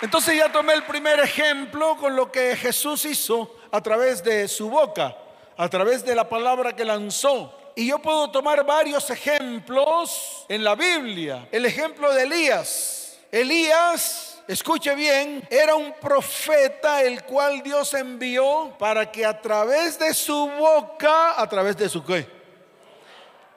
Entonces 0.00 0.36
ya 0.36 0.50
tomé 0.50 0.72
el 0.72 0.82
primer 0.82 1.20
ejemplo 1.20 1.96
con 1.96 2.16
lo 2.16 2.32
que 2.32 2.56
Jesús 2.56 3.04
hizo 3.04 3.56
a 3.70 3.80
través 3.80 4.22
de 4.24 4.48
su 4.48 4.68
boca, 4.68 5.16
a 5.56 5.68
través 5.68 6.04
de 6.04 6.14
la 6.16 6.28
palabra 6.28 6.74
que 6.74 6.84
lanzó. 6.84 7.61
Y 7.74 7.86
yo 7.86 7.98
puedo 7.98 8.30
tomar 8.30 8.64
varios 8.64 9.08
ejemplos 9.10 10.44
en 10.48 10.62
la 10.62 10.74
Biblia. 10.74 11.48
El 11.50 11.64
ejemplo 11.64 12.12
de 12.12 12.22
Elías. 12.24 13.18
Elías, 13.30 14.42
escuche 14.46 14.94
bien, 14.94 15.46
era 15.50 15.74
un 15.74 15.94
profeta 15.94 17.02
el 17.02 17.24
cual 17.24 17.62
Dios 17.62 17.94
envió 17.94 18.76
para 18.78 19.10
que 19.10 19.24
a 19.24 19.40
través 19.40 19.98
de 19.98 20.12
su 20.12 20.48
boca, 20.48 21.40
a 21.40 21.48
través 21.48 21.76
de 21.78 21.88
su 21.88 22.04
qué, 22.04 22.28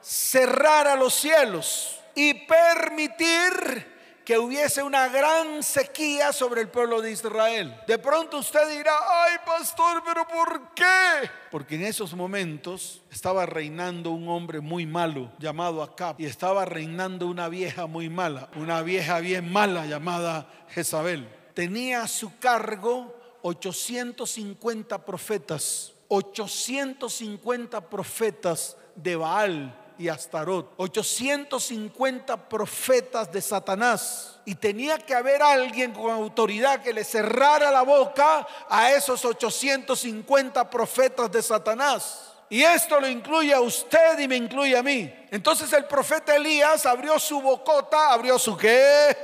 cerrara 0.00 0.96
los 0.96 1.14
cielos 1.14 2.00
y 2.14 2.32
permitir 2.32 3.95
que 4.26 4.36
hubiese 4.36 4.82
una 4.82 5.08
gran 5.08 5.62
sequía 5.62 6.32
sobre 6.32 6.60
el 6.60 6.68
pueblo 6.68 7.00
de 7.00 7.12
Israel. 7.12 7.80
De 7.86 7.96
pronto 7.96 8.38
usted 8.38 8.68
dirá, 8.76 8.92
ay 9.08 9.36
pastor, 9.46 10.02
pero 10.04 10.26
¿por 10.26 10.74
qué? 10.74 11.30
Porque 11.48 11.76
en 11.76 11.84
esos 11.84 12.12
momentos 12.12 13.02
estaba 13.08 13.46
reinando 13.46 14.10
un 14.10 14.28
hombre 14.28 14.58
muy 14.58 14.84
malo 14.84 15.30
llamado 15.38 15.80
Acab 15.80 16.16
y 16.18 16.26
estaba 16.26 16.64
reinando 16.64 17.28
una 17.28 17.48
vieja 17.48 17.86
muy 17.86 18.08
mala, 18.08 18.50
una 18.56 18.82
vieja 18.82 19.20
bien 19.20 19.52
mala 19.52 19.86
llamada 19.86 20.50
Jezabel. 20.70 21.32
Tenía 21.54 22.02
a 22.02 22.08
su 22.08 22.36
cargo 22.40 23.14
850 23.42 25.04
profetas, 25.04 25.92
850 26.08 27.88
profetas 27.88 28.76
de 28.96 29.14
Baal 29.14 29.85
y 29.98 30.08
Astarot, 30.08 30.74
850 30.76 32.48
profetas 32.48 33.30
de 33.32 33.40
Satanás. 33.40 34.38
Y 34.44 34.54
tenía 34.54 34.98
que 34.98 35.14
haber 35.14 35.42
alguien 35.42 35.92
con 35.92 36.10
autoridad 36.10 36.82
que 36.82 36.92
le 36.92 37.04
cerrara 37.04 37.70
la 37.70 37.82
boca 37.82 38.46
a 38.68 38.92
esos 38.92 39.24
850 39.24 40.70
profetas 40.70 41.30
de 41.30 41.42
Satanás. 41.42 42.32
Y 42.48 42.62
esto 42.62 43.00
lo 43.00 43.08
incluye 43.08 43.52
a 43.52 43.60
usted 43.60 44.18
y 44.18 44.28
me 44.28 44.36
incluye 44.36 44.76
a 44.76 44.82
mí. 44.82 45.12
Entonces 45.30 45.72
el 45.72 45.86
profeta 45.86 46.36
Elías 46.36 46.86
abrió 46.86 47.18
su 47.18 47.40
bocota, 47.40 48.12
abrió 48.12 48.38
su 48.38 48.56
qué. 48.56 49.16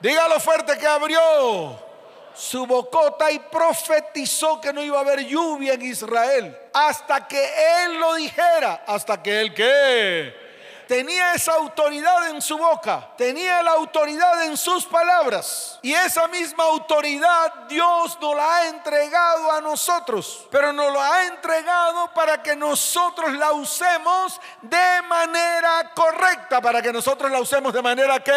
Dígalo 0.00 0.38
fuerte 0.40 0.76
que 0.76 0.86
abrió 0.86 1.91
su 2.34 2.66
bocota 2.66 3.30
y 3.30 3.38
profetizó 3.38 4.60
que 4.60 4.72
no 4.72 4.82
iba 4.82 4.98
a 4.98 5.02
haber 5.02 5.24
lluvia 5.26 5.74
en 5.74 5.82
Israel 5.82 6.58
hasta 6.72 7.26
que 7.26 7.84
él 7.84 7.98
lo 7.98 8.14
dijera, 8.14 8.84
hasta 8.86 9.22
que 9.22 9.40
él 9.40 9.54
qué. 9.54 10.42
Tenía 10.86 11.32
esa 11.32 11.54
autoridad 11.54 12.28
en 12.28 12.42
su 12.42 12.58
boca, 12.58 13.08
tenía 13.16 13.62
la 13.62 13.70
autoridad 13.70 14.44
en 14.44 14.56
sus 14.58 14.84
palabras. 14.84 15.78
Y 15.80 15.94
esa 15.94 16.28
misma 16.28 16.64
autoridad 16.64 17.66
Dios 17.68 18.18
nos 18.20 18.36
la 18.36 18.56
ha 18.56 18.68
entregado 18.68 19.52
a 19.52 19.60
nosotros, 19.60 20.46
pero 20.50 20.72
nos 20.72 20.92
la 20.92 21.14
ha 21.14 21.26
entregado 21.28 22.12
para 22.12 22.42
que 22.42 22.54
nosotros 22.54 23.32
la 23.32 23.52
usemos 23.52 24.38
de 24.60 25.02
manera 25.08 25.92
correcta, 25.94 26.60
para 26.60 26.82
que 26.82 26.92
nosotros 26.92 27.30
la 27.30 27.40
usemos 27.40 27.72
de 27.72 27.80
manera 27.80 28.20
que 28.20 28.32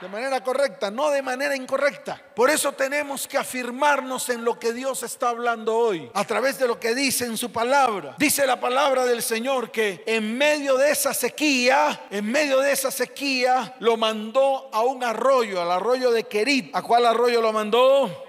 de 0.00 0.08
manera 0.08 0.42
correcta, 0.42 0.90
no 0.90 1.10
de 1.10 1.22
manera 1.22 1.56
incorrecta. 1.56 2.20
Por 2.34 2.50
eso 2.50 2.72
tenemos 2.72 3.26
que 3.26 3.38
afirmarnos 3.38 4.28
en 4.28 4.44
lo 4.44 4.58
que 4.58 4.72
Dios 4.72 5.02
está 5.02 5.30
hablando 5.30 5.76
hoy, 5.76 6.10
a 6.14 6.24
través 6.24 6.58
de 6.58 6.68
lo 6.68 6.78
que 6.78 6.94
dice 6.94 7.24
en 7.24 7.36
su 7.36 7.50
palabra. 7.50 8.14
Dice 8.18 8.46
la 8.46 8.60
palabra 8.60 9.04
del 9.04 9.22
Señor 9.22 9.70
que 9.70 10.02
en 10.06 10.36
medio 10.36 10.76
de 10.76 10.90
esa 10.90 11.12
sequía, 11.14 12.06
en 12.10 12.30
medio 12.30 12.60
de 12.60 12.72
esa 12.72 12.90
sequía, 12.90 13.74
lo 13.80 13.96
mandó 13.96 14.70
a 14.72 14.82
un 14.82 15.02
arroyo, 15.02 15.60
al 15.60 15.70
arroyo 15.70 16.10
de 16.10 16.24
Querit. 16.24 16.74
¿A 16.74 16.82
cuál 16.82 17.06
arroyo 17.06 17.40
lo 17.40 17.52
mandó? 17.52 18.24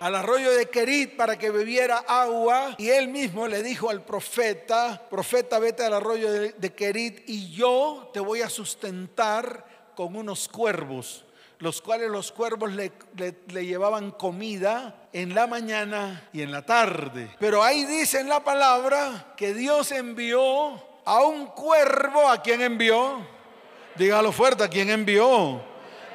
al 0.00 0.14
arroyo 0.14 0.52
de 0.52 0.66
Querit 0.66 1.16
para 1.16 1.38
que 1.38 1.50
bebiera 1.50 1.98
agua 1.98 2.74
y 2.78 2.90
él 2.90 3.08
mismo 3.08 3.46
le 3.46 3.62
dijo 3.62 3.90
al 3.90 4.04
profeta, 4.04 5.02
profeta 5.08 5.58
vete 5.58 5.84
al 5.84 5.94
arroyo 5.94 6.30
de, 6.30 6.74
Querit 6.74 7.22
y 7.26 7.52
yo 7.52 8.10
te 8.12 8.20
voy 8.20 8.42
a 8.42 8.50
sustentar 8.50 9.65
con 9.96 10.14
unos 10.14 10.48
cuervos, 10.48 11.24
los 11.58 11.80
cuales 11.80 12.10
los 12.10 12.30
cuervos 12.30 12.70
le, 12.72 12.92
llevaban 13.48 14.12
comida 14.12 15.08
en 15.12 15.34
la 15.34 15.46
mañana 15.46 16.28
y 16.32 16.42
en 16.42 16.52
la 16.52 16.64
tarde. 16.64 17.34
Pero 17.40 17.62
ahí 17.62 17.84
dice 17.86 18.20
en 18.20 18.28
la 18.28 18.44
palabra 18.44 19.32
que 19.36 19.54
Dios 19.54 19.90
envió 19.90 20.74
a 21.04 21.24
un 21.24 21.46
cuervo, 21.46 22.28
¿a 22.28 22.42
quién 22.42 22.60
envió? 22.60 23.26
Dígalo 23.96 24.30
fuerte, 24.30 24.64
¿a 24.64 24.68
quién 24.68 24.90
envió? 24.90 25.62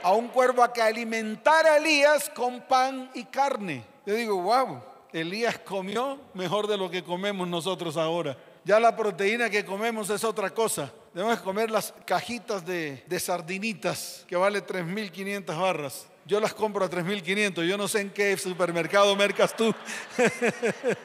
A 0.03 0.13
un 0.13 0.27
cuervo 0.27 0.63
a 0.63 0.71
que 0.71 0.81
alimentara 0.81 1.73
a 1.73 1.77
Elías 1.77 2.29
con 2.29 2.61
pan 2.61 3.09
y 3.15 3.23
carne. 3.25 3.83
Yo 4.05 4.13
digo, 4.13 4.39
wow, 4.41 4.81
Elías 5.11 5.57
comió 5.59 6.19
mejor 6.35 6.67
de 6.67 6.77
lo 6.77 6.89
que 6.91 7.03
comemos 7.03 7.47
nosotros 7.47 7.97
ahora. 7.97 8.37
Ya 8.63 8.79
la 8.79 8.95
proteína 8.95 9.49
que 9.49 9.65
comemos 9.65 10.11
es 10.11 10.23
otra 10.23 10.51
cosa. 10.51 10.91
Debemos 11.13 11.41
comer 11.41 11.69
las 11.69 11.93
cajitas 12.05 12.65
de, 12.65 13.03
sardinitas 13.19 14.23
que 14.27 14.37
vale 14.37 14.65
3.500 14.65 15.59
barras. 15.59 16.05
Yo 16.25 16.39
las 16.39 16.53
compro 16.53 16.85
a 16.85 16.89
3.500. 16.89 17.67
Yo 17.67 17.77
no 17.77 17.89
sé 17.89 17.99
en 17.99 18.11
qué 18.11 18.37
supermercado 18.37 19.13
mercas 19.17 19.53
tú. 19.53 19.75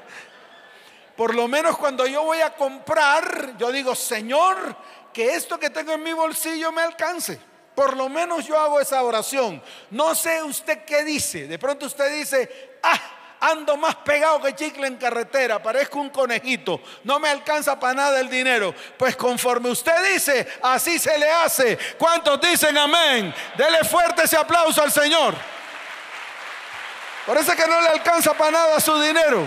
Por 1.16 1.34
lo 1.34 1.48
menos 1.48 1.76
cuando 1.76 2.06
yo 2.06 2.22
voy 2.22 2.40
a 2.40 2.54
comprar, 2.54 3.56
yo 3.58 3.72
digo, 3.72 3.96
Señor, 3.96 4.76
que 5.12 5.34
esto 5.34 5.58
que 5.58 5.70
tengo 5.70 5.94
en 5.94 6.04
mi 6.04 6.12
bolsillo 6.12 6.70
me 6.70 6.82
alcance. 6.82 7.40
Por 7.74 7.96
lo 7.96 8.08
menos 8.08 8.46
yo 8.46 8.56
hago 8.56 8.78
esa 8.78 9.02
oración. 9.02 9.60
No 9.90 10.14
sé 10.14 10.40
usted 10.42 10.84
qué 10.84 11.04
dice. 11.04 11.48
De 11.48 11.58
pronto 11.58 11.86
usted 11.86 12.16
dice, 12.16 12.78
ah, 12.82 13.00
ando 13.50 13.76
más 13.76 13.96
pegado 13.96 14.40
que 14.40 14.54
chicle 14.54 14.86
en 14.86 14.96
carretera, 14.96 15.62
parezco 15.62 15.98
un 15.98 16.10
conejito, 16.10 16.80
no 17.04 17.18
me 17.18 17.28
alcanza 17.28 17.78
para 17.78 17.94
nada 17.94 18.20
el 18.20 18.28
dinero. 18.28 18.74
Pues 18.96 19.16
conforme 19.16 19.70
usted 19.70 20.12
dice, 20.12 20.46
así 20.62 20.98
se 20.98 21.18
le 21.18 21.30
hace. 21.30 21.78
¿Cuántos 21.98 22.40
dicen 22.40 22.76
amén? 22.76 23.34
Dele 23.56 23.84
fuerte 23.84 24.24
ese 24.24 24.36
aplauso 24.36 24.82
al 24.82 24.92
Señor. 24.92 25.34
Parece 27.26 27.56
que 27.56 27.66
no 27.66 27.80
le 27.80 27.88
alcanza 27.88 28.34
para 28.34 28.52
nada 28.52 28.80
su 28.80 29.00
dinero. 29.00 29.46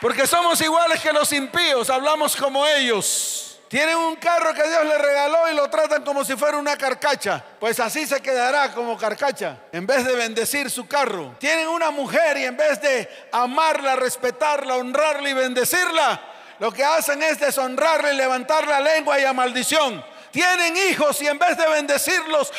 Porque 0.00 0.26
somos 0.26 0.60
iguales 0.60 1.00
que 1.00 1.12
los 1.12 1.32
impíos, 1.32 1.90
hablamos 1.90 2.36
como 2.36 2.66
ellos. 2.66 3.47
Tienen 3.68 3.96
un 3.96 4.16
carro 4.16 4.54
que 4.54 4.66
Dios 4.66 4.84
le 4.86 4.96
regaló 4.96 5.50
y 5.50 5.54
lo 5.54 5.68
tratan 5.68 6.02
como 6.02 6.24
si 6.24 6.34
fuera 6.36 6.56
una 6.56 6.76
carcacha. 6.76 7.44
Pues 7.60 7.78
así 7.80 8.06
se 8.06 8.22
quedará 8.22 8.72
como 8.72 8.96
carcacha, 8.96 9.58
en 9.72 9.86
vez 9.86 10.06
de 10.06 10.16
bendecir 10.16 10.70
su 10.70 10.88
carro. 10.88 11.34
Tienen 11.38 11.68
una 11.68 11.90
mujer 11.90 12.38
y 12.38 12.44
en 12.44 12.56
vez 12.56 12.80
de 12.80 13.28
amarla, 13.30 13.94
respetarla, 13.96 14.76
honrarla 14.76 15.28
y 15.28 15.34
bendecirla, 15.34 16.18
lo 16.58 16.72
que 16.72 16.82
hacen 16.82 17.22
es 17.22 17.38
deshonrarla 17.38 18.12
y 18.12 18.16
levantar 18.16 18.66
la 18.66 18.80
lengua 18.80 19.20
y 19.20 19.24
a 19.24 19.34
maldición. 19.34 20.02
Tienen 20.30 20.76
hijos 20.90 21.20
y 21.22 21.26
en 21.26 21.38
vez 21.38 21.56
de 21.56 21.68
bendecirlos, 21.68 22.52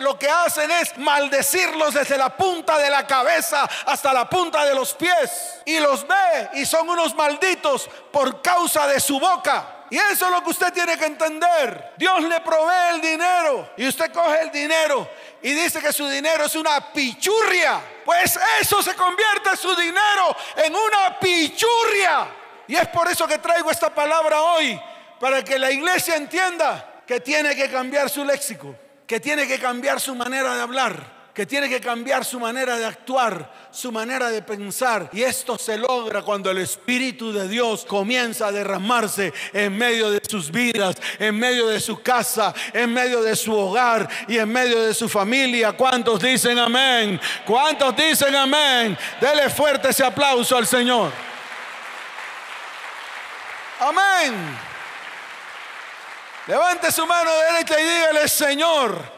lo 0.00 0.18
que 0.18 0.28
hacen 0.28 0.70
es 0.70 0.96
maldecirlos 0.98 1.94
desde 1.94 2.18
la 2.18 2.36
punta 2.36 2.78
de 2.78 2.90
la 2.90 3.06
cabeza 3.06 3.68
hasta 3.86 4.12
la 4.12 4.28
punta 4.28 4.64
de 4.64 4.74
los 4.74 4.94
pies. 4.94 5.60
Y 5.64 5.78
los 5.78 6.06
ve 6.06 6.50
y 6.54 6.66
son 6.66 6.88
unos 6.88 7.14
malditos 7.14 7.88
por 8.12 8.42
causa 8.42 8.86
de 8.86 9.00
su 9.00 9.18
boca. 9.18 9.77
Y 9.90 9.96
eso 9.96 10.26
es 10.26 10.30
lo 10.30 10.42
que 10.42 10.50
usted 10.50 10.72
tiene 10.72 10.96
que 10.98 11.06
entender. 11.06 11.94
Dios 11.96 12.22
le 12.22 12.40
provee 12.40 12.94
el 12.94 13.00
dinero 13.00 13.70
y 13.76 13.88
usted 13.88 14.12
coge 14.12 14.42
el 14.42 14.50
dinero 14.50 15.08
y 15.42 15.52
dice 15.52 15.80
que 15.80 15.92
su 15.92 16.06
dinero 16.06 16.44
es 16.44 16.54
una 16.54 16.92
pichurria. 16.92 17.80
Pues 18.04 18.38
eso 18.60 18.82
se 18.82 18.94
convierte 18.94 19.56
su 19.56 19.74
dinero 19.74 20.36
en 20.56 20.74
una 20.74 21.18
pichurria. 21.18 22.28
Y 22.66 22.76
es 22.76 22.88
por 22.88 23.08
eso 23.08 23.26
que 23.26 23.38
traigo 23.38 23.70
esta 23.70 23.94
palabra 23.94 24.42
hoy, 24.42 24.78
para 25.18 25.42
que 25.42 25.58
la 25.58 25.70
iglesia 25.70 26.16
entienda 26.16 27.02
que 27.06 27.20
tiene 27.20 27.56
que 27.56 27.70
cambiar 27.70 28.10
su 28.10 28.24
léxico, 28.24 28.74
que 29.06 29.20
tiene 29.20 29.46
que 29.46 29.58
cambiar 29.58 30.00
su 30.00 30.14
manera 30.14 30.54
de 30.54 30.62
hablar 30.62 31.17
que 31.38 31.46
tiene 31.46 31.68
que 31.68 31.80
cambiar 31.80 32.24
su 32.24 32.40
manera 32.40 32.76
de 32.76 32.84
actuar, 32.84 33.48
su 33.70 33.92
manera 33.92 34.28
de 34.28 34.42
pensar. 34.42 35.08
Y 35.12 35.22
esto 35.22 35.56
se 35.56 35.78
logra 35.78 36.22
cuando 36.22 36.50
el 36.50 36.58
Espíritu 36.58 37.32
de 37.32 37.46
Dios 37.46 37.84
comienza 37.84 38.48
a 38.48 38.50
derramarse 38.50 39.32
en 39.52 39.78
medio 39.78 40.10
de 40.10 40.20
sus 40.28 40.50
vidas, 40.50 40.96
en 41.16 41.38
medio 41.38 41.68
de 41.68 41.78
su 41.78 42.02
casa, 42.02 42.52
en 42.72 42.92
medio 42.92 43.22
de 43.22 43.36
su 43.36 43.56
hogar 43.56 44.08
y 44.26 44.36
en 44.36 44.48
medio 44.48 44.82
de 44.82 44.92
su 44.92 45.08
familia. 45.08 45.74
¿Cuántos 45.74 46.20
dicen 46.20 46.58
amén? 46.58 47.20
¿Cuántos 47.46 47.94
dicen 47.94 48.34
amén? 48.34 48.98
Dele 49.20 49.48
fuerte 49.48 49.90
ese 49.90 50.04
aplauso 50.04 50.56
al 50.56 50.66
Señor. 50.66 51.12
Amén. 53.78 54.58
Levante 56.48 56.90
su 56.90 57.06
mano 57.06 57.30
derecha 57.52 57.80
y 57.80 57.84
dígale, 57.84 58.26
Señor 58.26 59.17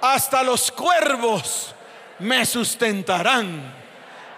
hasta 0.00 0.42
los 0.42 0.70
cuervos 0.70 1.74
me 2.18 2.44
sustentarán. 2.44 3.74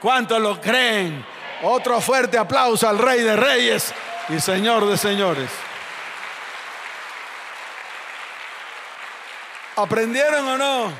¿Cuántos 0.00 0.40
lo 0.40 0.60
creen? 0.60 1.24
Otro 1.62 2.00
fuerte 2.00 2.38
aplauso 2.38 2.88
al 2.88 2.98
Rey 2.98 3.20
de 3.20 3.36
Reyes 3.36 3.92
y 4.28 4.40
Señor 4.40 4.88
de 4.88 4.96
Señores. 4.96 5.50
¿Aprendieron 9.76 10.46
o 10.48 10.58
no? 10.58 10.92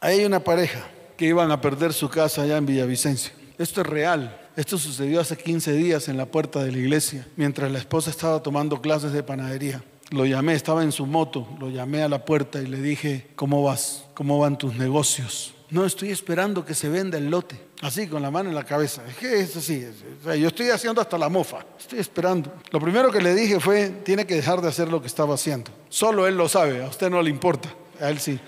Hay 0.00 0.24
una 0.24 0.40
pareja 0.40 0.80
que 1.16 1.26
iban 1.26 1.50
a 1.50 1.60
perder 1.60 1.92
su 1.92 2.08
casa 2.08 2.42
allá 2.42 2.56
en 2.56 2.66
Villavicencio. 2.66 3.32
Esto 3.58 3.80
es 3.82 3.86
real. 3.86 4.40
Esto 4.56 4.78
sucedió 4.78 5.20
hace 5.20 5.36
15 5.36 5.72
días 5.72 6.08
en 6.08 6.16
la 6.16 6.26
puerta 6.26 6.62
de 6.64 6.72
la 6.72 6.78
iglesia, 6.78 7.26
mientras 7.36 7.70
la 7.70 7.78
esposa 7.78 8.10
estaba 8.10 8.42
tomando 8.42 8.80
clases 8.80 9.12
de 9.12 9.22
panadería. 9.22 9.82
Lo 10.10 10.24
llamé, 10.24 10.54
estaba 10.54 10.82
en 10.82 10.92
su 10.92 11.04
moto, 11.04 11.46
lo 11.60 11.68
llamé 11.68 12.02
a 12.02 12.08
la 12.08 12.24
puerta 12.24 12.60
y 12.62 12.66
le 12.66 12.80
dije, 12.80 13.28
¿cómo 13.36 13.62
vas? 13.62 14.04
¿Cómo 14.14 14.38
van 14.38 14.56
tus 14.56 14.74
negocios? 14.74 15.54
No, 15.70 15.84
estoy 15.84 16.10
esperando 16.10 16.64
que 16.64 16.74
se 16.74 16.88
venda 16.88 17.18
el 17.18 17.28
lote. 17.28 17.60
Así, 17.82 18.06
con 18.06 18.22
la 18.22 18.30
mano 18.30 18.48
en 18.48 18.54
la 18.54 18.64
cabeza. 18.64 19.02
Es 19.06 19.16
que 19.16 19.40
es 19.40 19.54
así. 19.54 19.86
yo 20.24 20.48
estoy 20.48 20.70
haciendo 20.70 21.00
hasta 21.02 21.18
la 21.18 21.28
mofa. 21.28 21.58
Estoy 21.78 21.98
esperando. 21.98 22.54
Lo 22.70 22.80
primero 22.80 23.12
que 23.12 23.20
le 23.20 23.34
dije 23.34 23.60
fue, 23.60 23.90
tiene 23.90 24.26
que 24.26 24.34
dejar 24.34 24.62
de 24.62 24.68
hacer 24.68 24.88
lo 24.88 25.02
que 25.02 25.06
estaba 25.06 25.34
haciendo. 25.34 25.70
Solo 25.90 26.26
él 26.26 26.36
lo 26.38 26.48
sabe, 26.48 26.82
a 26.82 26.88
usted 26.88 27.10
no 27.10 27.20
le 27.20 27.28
importa. 27.28 27.68
A 28.00 28.08
él 28.08 28.18
sí. 28.18 28.40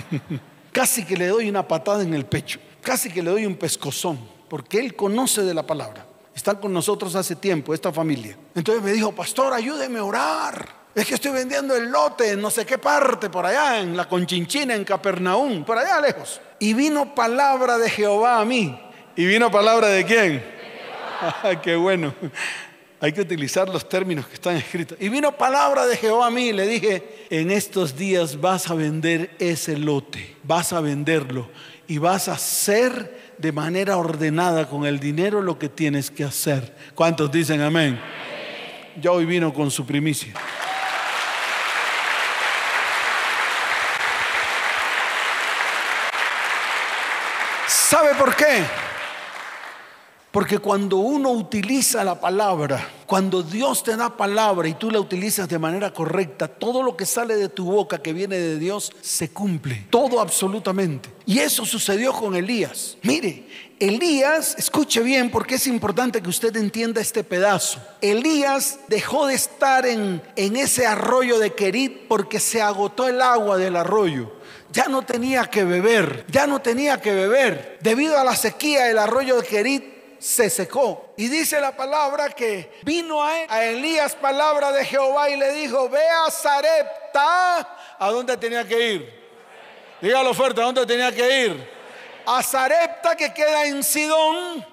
Casi 0.72 1.04
que 1.04 1.16
le 1.16 1.26
doy 1.26 1.48
una 1.48 1.66
patada 1.66 2.02
en 2.02 2.14
el 2.14 2.26
pecho. 2.26 2.60
Casi 2.80 3.10
que 3.10 3.22
le 3.22 3.30
doy 3.30 3.44
un 3.44 3.56
pescozón. 3.56 4.18
Porque 4.48 4.78
él 4.78 4.94
conoce 4.94 5.42
de 5.42 5.52
la 5.52 5.66
palabra. 5.66 6.05
Están 6.36 6.56
con 6.56 6.70
nosotros 6.70 7.14
hace 7.14 7.34
tiempo, 7.34 7.72
esta 7.72 7.90
familia. 7.90 8.36
Entonces 8.54 8.84
me 8.84 8.92
dijo, 8.92 9.10
pastor, 9.10 9.54
ayúdeme 9.54 10.00
a 10.00 10.04
orar. 10.04 10.68
Es 10.94 11.06
que 11.06 11.14
estoy 11.14 11.32
vendiendo 11.32 11.74
el 11.74 11.90
lote 11.90 12.32
en 12.32 12.42
no 12.42 12.50
sé 12.50 12.66
qué 12.66 12.76
parte, 12.76 13.30
por 13.30 13.46
allá, 13.46 13.80
en 13.80 13.96
la 13.96 14.06
Conchinchina, 14.06 14.74
en 14.74 14.84
Capernaum, 14.84 15.64
por 15.64 15.78
allá 15.78 15.98
lejos. 15.98 16.42
Y 16.58 16.74
vino 16.74 17.14
palabra 17.14 17.78
de 17.78 17.88
Jehová 17.88 18.38
a 18.38 18.44
mí. 18.44 18.78
¿Y 19.16 19.24
vino 19.24 19.50
palabra 19.50 19.88
de 19.88 20.04
quién? 20.04 20.44
qué 21.62 21.74
bueno. 21.74 22.14
Hay 23.00 23.12
que 23.12 23.22
utilizar 23.22 23.70
los 23.70 23.88
términos 23.88 24.26
que 24.26 24.34
están 24.34 24.56
escritos. 24.56 24.98
Y 25.00 25.08
vino 25.08 25.32
palabra 25.32 25.86
de 25.86 25.96
Jehová 25.96 26.26
a 26.26 26.30
mí 26.30 26.48
y 26.48 26.52
le 26.52 26.66
dije, 26.66 27.26
en 27.30 27.50
estos 27.50 27.96
días 27.96 28.38
vas 28.42 28.70
a 28.70 28.74
vender 28.74 29.34
ese 29.38 29.78
lote, 29.78 30.36
vas 30.42 30.74
a 30.74 30.82
venderlo 30.82 31.48
y 31.88 31.98
vas 31.98 32.28
a 32.28 32.32
hacer 32.32 33.25
de 33.38 33.52
manera 33.52 33.96
ordenada 33.96 34.68
con 34.68 34.86
el 34.86 34.98
dinero 34.98 35.42
lo 35.42 35.58
que 35.58 35.68
tienes 35.68 36.10
que 36.10 36.24
hacer. 36.24 36.74
¿Cuántos 36.94 37.30
dicen 37.30 37.60
amén? 37.60 38.00
Ya 39.00 39.10
hoy 39.10 39.24
vino 39.26 39.52
con 39.52 39.70
su 39.70 39.84
primicia. 39.84 40.32
¿Sabe 47.66 48.14
por 48.14 48.34
qué? 48.34 48.64
Porque 50.36 50.58
cuando 50.58 50.98
uno 50.98 51.30
utiliza 51.30 52.04
la 52.04 52.20
palabra, 52.20 52.86
cuando 53.06 53.42
Dios 53.42 53.82
te 53.82 53.96
da 53.96 54.18
palabra 54.18 54.68
y 54.68 54.74
tú 54.74 54.90
la 54.90 55.00
utilizas 55.00 55.48
de 55.48 55.58
manera 55.58 55.94
correcta, 55.94 56.46
todo 56.46 56.82
lo 56.82 56.94
que 56.94 57.06
sale 57.06 57.36
de 57.36 57.48
tu 57.48 57.64
boca 57.64 58.02
que 58.02 58.12
viene 58.12 58.36
de 58.36 58.58
Dios 58.58 58.92
se 59.00 59.30
cumple. 59.30 59.86
Todo 59.88 60.20
absolutamente. 60.20 61.08
Y 61.24 61.38
eso 61.38 61.64
sucedió 61.64 62.12
con 62.12 62.36
Elías. 62.36 62.98
Mire, 63.02 63.48
Elías, 63.80 64.56
escuche 64.58 65.00
bien 65.00 65.30
porque 65.30 65.54
es 65.54 65.66
importante 65.66 66.20
que 66.20 66.28
usted 66.28 66.54
entienda 66.56 67.00
este 67.00 67.24
pedazo. 67.24 67.80
Elías 68.02 68.80
dejó 68.88 69.28
de 69.28 69.36
estar 69.36 69.86
en, 69.86 70.20
en 70.36 70.56
ese 70.56 70.86
arroyo 70.86 71.38
de 71.38 71.54
Querit 71.54 72.08
porque 72.08 72.40
se 72.40 72.60
agotó 72.60 73.08
el 73.08 73.22
agua 73.22 73.56
del 73.56 73.74
arroyo 73.74 74.36
ya 74.72 74.88
no 74.88 75.00
tenía 75.06 75.46
que 75.46 75.64
beber, 75.64 76.26
ya 76.28 76.46
no 76.46 76.60
tenía 76.60 77.00
que 77.00 77.14
beber. 77.14 77.78
Debido 77.80 78.18
a 78.18 78.24
la 78.24 78.36
sequía, 78.36 78.90
el 78.90 78.98
arroyo 78.98 79.40
de 79.40 79.46
Querit 79.46 79.95
se 80.18 80.50
secó. 80.50 81.12
Y 81.16 81.28
dice 81.28 81.60
la 81.60 81.76
palabra 81.76 82.30
que 82.30 82.78
vino 82.82 83.22
a, 83.22 83.64
Elías 83.64 84.14
palabra 84.14 84.72
de 84.72 84.84
Jehová 84.84 85.30
y 85.30 85.36
le 85.36 85.52
dijo, 85.52 85.88
ve 85.88 86.06
a 86.08 86.30
Zarepta. 86.30 87.76
¿A 87.98 88.10
dónde 88.10 88.36
tenía 88.36 88.66
que 88.66 88.92
ir? 88.92 89.26
Dígalo 90.00 90.34
fuerte, 90.34 90.60
¿a 90.60 90.64
dónde 90.64 90.84
tenía 90.86 91.10
que 91.12 91.46
ir? 91.46 91.70
A 92.26 92.42
Zarepta 92.42 93.16
que 93.16 93.32
queda 93.32 93.66
en 93.66 93.82
Sidón 93.82 94.64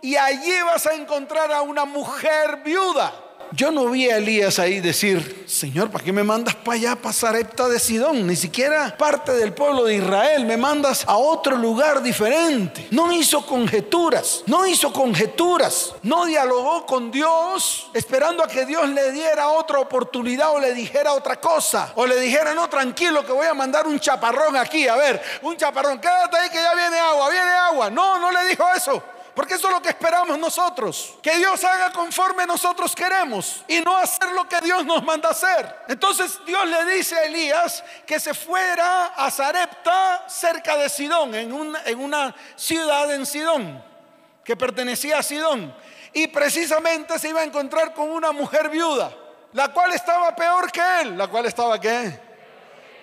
y 0.00 0.16
allí 0.16 0.60
vas 0.64 0.86
a 0.86 0.94
encontrar 0.94 1.52
a 1.52 1.62
una 1.62 1.84
mujer 1.84 2.56
viuda 2.64 3.12
yo 3.54 3.70
no 3.70 3.86
vi 3.86 4.08
a 4.08 4.16
Elías 4.16 4.58
ahí 4.58 4.80
decir, 4.80 5.44
Señor, 5.46 5.90
¿para 5.90 6.02
qué 6.02 6.12
me 6.12 6.22
mandas 6.22 6.54
para 6.54 6.78
allá, 6.78 6.96
para 6.96 7.12
Sarepta 7.12 7.68
de 7.68 7.78
Sidón? 7.78 8.26
Ni 8.26 8.34
siquiera 8.34 8.96
parte 8.96 9.32
del 9.32 9.52
pueblo 9.52 9.84
de 9.84 9.96
Israel, 9.96 10.46
me 10.46 10.56
mandas 10.56 11.04
a 11.06 11.16
otro 11.16 11.56
lugar 11.56 12.02
diferente. 12.02 12.88
No 12.90 13.12
hizo 13.12 13.44
conjeturas, 13.44 14.42
no 14.46 14.66
hizo 14.66 14.92
conjeturas, 14.92 15.94
no 16.02 16.24
dialogó 16.24 16.86
con 16.86 17.10
Dios 17.10 17.90
esperando 17.92 18.42
a 18.42 18.48
que 18.48 18.64
Dios 18.64 18.88
le 18.88 19.12
diera 19.12 19.48
otra 19.48 19.80
oportunidad 19.80 20.52
o 20.52 20.58
le 20.58 20.72
dijera 20.72 21.12
otra 21.12 21.38
cosa. 21.38 21.92
O 21.96 22.06
le 22.06 22.18
dijera, 22.20 22.54
no, 22.54 22.68
tranquilo, 22.68 23.24
que 23.26 23.32
voy 23.32 23.46
a 23.46 23.54
mandar 23.54 23.86
un 23.86 24.00
chaparrón 24.00 24.56
aquí, 24.56 24.88
a 24.88 24.96
ver, 24.96 25.20
un 25.42 25.56
chaparrón, 25.56 26.00
quédate 26.00 26.36
ahí 26.38 26.48
que 26.48 26.56
ya 26.56 26.74
viene 26.74 26.98
agua, 26.98 27.28
viene 27.28 27.50
agua. 27.50 27.90
No, 27.90 28.18
no 28.18 28.30
le 28.32 28.48
dijo 28.48 28.64
eso. 28.74 29.02
Porque 29.34 29.54
eso 29.54 29.68
es 29.68 29.74
lo 29.74 29.80
que 29.80 29.88
esperamos 29.88 30.38
nosotros. 30.38 31.14
Que 31.22 31.38
Dios 31.38 31.64
haga 31.64 31.90
conforme 31.92 32.44
nosotros 32.46 32.94
queremos 32.94 33.62
y 33.66 33.80
no 33.80 33.96
hacer 33.96 34.30
lo 34.32 34.46
que 34.46 34.60
Dios 34.60 34.84
nos 34.84 35.02
manda 35.02 35.30
hacer. 35.30 35.84
Entonces 35.88 36.38
Dios 36.44 36.66
le 36.66 36.84
dice 36.96 37.16
a 37.16 37.24
Elías 37.24 37.82
que 38.06 38.20
se 38.20 38.34
fuera 38.34 39.06
a 39.06 39.30
Zarepta 39.30 40.24
cerca 40.28 40.76
de 40.76 40.88
Sidón, 40.90 41.34
en 41.34 41.52
una, 41.52 41.82
en 41.84 41.98
una 41.98 42.34
ciudad 42.56 43.12
en 43.14 43.24
Sidón, 43.24 43.82
que 44.44 44.54
pertenecía 44.54 45.18
a 45.18 45.22
Sidón. 45.22 45.74
Y 46.12 46.26
precisamente 46.26 47.18
se 47.18 47.30
iba 47.30 47.40
a 47.40 47.44
encontrar 47.44 47.94
con 47.94 48.10
una 48.10 48.32
mujer 48.32 48.68
viuda, 48.68 49.16
la 49.52 49.68
cual 49.72 49.92
estaba 49.92 50.36
peor 50.36 50.70
que 50.70 50.82
él. 51.00 51.16
¿La 51.16 51.28
cual 51.28 51.46
estaba 51.46 51.80
qué? 51.80 52.31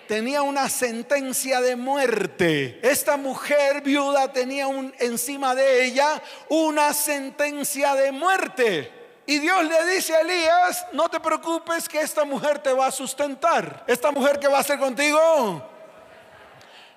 Tenía 0.10 0.41
una 0.41 0.67
sentencia 0.69 1.62
de 1.62 1.76
muerte. 1.76 2.80
Esta 2.82 3.15
mujer 3.15 3.82
viuda 3.82 4.34
tenía 4.34 4.65
un, 4.65 4.91
encima 4.98 5.54
de 5.54 5.86
ella 5.86 6.19
una 6.50 6.95
sentencia 6.95 7.93
de 7.93 8.12
muerte. 8.12 8.91
Y 9.28 9.38
Dios 9.38 9.63
le 9.65 9.86
dice 9.93 10.15
a 10.15 10.22
Elías, 10.22 10.88
no 10.93 11.10
te 11.10 11.19
preocupes 11.19 11.88
que 11.88 12.02
esta 12.02 12.26
mujer 12.26 12.58
te 12.58 12.74
va 12.74 12.88
a 12.88 12.91
sustentar. 12.91 13.84
Esta 13.86 14.10
mujer 14.10 14.39
que 14.39 14.48
va 14.48 14.58
a 14.58 14.63
ser 14.63 14.80
contigo. 14.80 15.63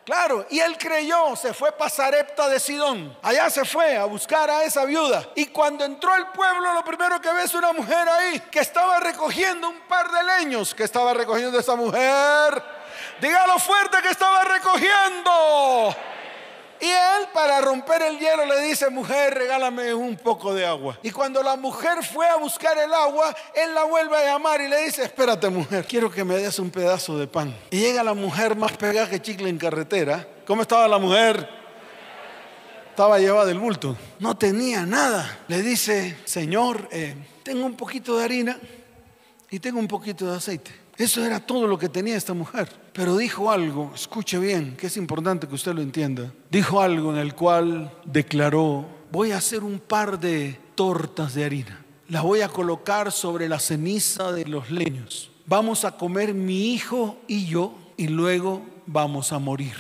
Claro, 0.07 0.47
y 0.49 0.61
él 0.61 0.79
creyó, 0.79 1.37
se 1.37 1.53
fue 1.53 1.71
para 1.71 1.91
Sarepta 1.91 2.49
de 2.49 2.59
Sidón. 2.59 3.15
Allá 3.21 3.51
se 3.51 3.67
fue 3.67 3.95
a 3.95 4.07
buscar 4.07 4.49
a 4.49 4.65
esa 4.65 4.87
viuda. 4.87 5.29
Y 5.35 5.45
cuando 5.49 5.85
entró 5.85 6.15
al 6.15 6.33
pueblo, 6.33 6.73
lo 6.73 6.83
primero 6.83 7.21
que 7.21 7.31
ve 7.31 7.43
es 7.43 7.53
una 7.53 7.75
mujer 7.75 8.09
ahí 8.09 8.41
que 8.51 8.61
estaba 8.61 9.01
recogiendo 9.01 9.69
un 9.69 9.81
par 9.81 10.11
de 10.11 10.23
leños. 10.39 10.75
que 10.75 10.85
estaba 10.85 11.13
recogiendo 11.13 11.59
esa 11.59 11.77
mujer? 11.77 12.81
Dígalo 13.23 13.57
fuerte 13.61 13.99
que 14.03 14.09
estaba 14.09 14.43
recogiendo. 14.43 15.95
Y 16.81 16.87
él, 16.87 17.29
para 17.33 17.61
romper 17.61 18.03
el 18.03 18.19
hielo, 18.19 18.45
le 18.45 18.61
dice, 18.63 18.91
mujer, 18.91 19.33
regálame 19.33 19.95
un 19.95 20.17
poco 20.17 20.53
de 20.53 20.67
agua. 20.67 20.99
Y 21.05 21.13
cuando 21.13 21.41
la 21.41 21.55
mujer 21.55 22.03
fue 22.03 22.27
a 22.27 22.35
buscar 22.35 22.77
el 22.77 22.93
agua, 22.93 23.33
él 23.55 23.73
la 23.77 23.85
vuelve 23.85 24.17
a 24.17 24.25
llamar 24.25 24.61
y 24.61 24.67
le 24.67 24.87
dice, 24.87 25.05
espérate 25.05 25.49
mujer, 25.51 25.87
quiero 25.89 26.11
que 26.11 26.25
me 26.25 26.35
des 26.35 26.59
un 26.59 26.73
pedazo 26.73 27.17
de 27.17 27.29
pan. 27.29 27.57
Y 27.71 27.79
llega 27.79 28.03
la 28.03 28.15
mujer 28.15 28.57
más 28.57 28.73
pegada 28.77 29.09
que 29.09 29.23
chicle 29.23 29.49
en 29.49 29.59
carretera. 29.59 30.27
¿Cómo 30.45 30.63
estaba 30.63 30.89
la 30.89 30.99
mujer? 30.99 31.49
Estaba 32.91 33.21
llevada 33.21 33.45
del 33.45 33.61
bulto. 33.61 33.97
No 34.19 34.37
tenía 34.37 34.85
nada. 34.85 35.39
Le 35.47 35.63
dice, 35.63 36.19
Señor, 36.25 36.89
eh, 36.91 37.15
tengo 37.45 37.67
un 37.67 37.77
poquito 37.77 38.19
de 38.19 38.25
harina 38.25 38.59
y 39.49 39.61
tengo 39.61 39.79
un 39.79 39.87
poquito 39.87 40.29
de 40.29 40.37
aceite. 40.39 40.82
Eso 41.03 41.25
era 41.25 41.41
todo 41.41 41.67
lo 41.67 41.77
que 41.81 41.89
tenía 41.89 42.17
esta 42.17 42.33
mujer. 42.33 42.69
Pero 42.93 43.17
dijo 43.17 43.51
algo, 43.51 43.91
escuche 43.93 44.39
bien, 44.39 44.77
que 44.77 44.87
es 44.87 44.97
importante 44.97 45.49
que 45.49 45.57
usted 45.57 45.75
lo 45.75 45.83
entienda. 45.83 46.33
Dijo 46.49 46.81
algo 46.81 47.13
en 47.13 47.19
el 47.19 47.35
cual 47.35 47.93
declaró, 48.05 48.87
voy 49.11 49.33
a 49.33 49.39
hacer 49.39 49.65
un 49.65 49.81
par 49.81 50.21
de 50.21 50.61
tortas 50.77 51.35
de 51.35 51.45
harina. 51.45 51.85
Las 52.09 52.23
voy 52.23 52.43
a 52.43 52.49
colocar 52.49 53.11
sobre 53.11 53.49
la 53.49 53.59
ceniza 53.59 54.31
de 54.31 54.45
los 54.45 54.71
leños. 54.71 55.33
Vamos 55.47 55.85
a 55.85 55.97
comer 55.97 56.35
mi 56.35 56.73
hijo 56.73 57.19
y 57.27 57.47
yo 57.47 57.75
y 57.97 58.07
luego 58.07 58.63
vamos 58.87 59.33
a 59.33 59.41
morir. 59.41 59.75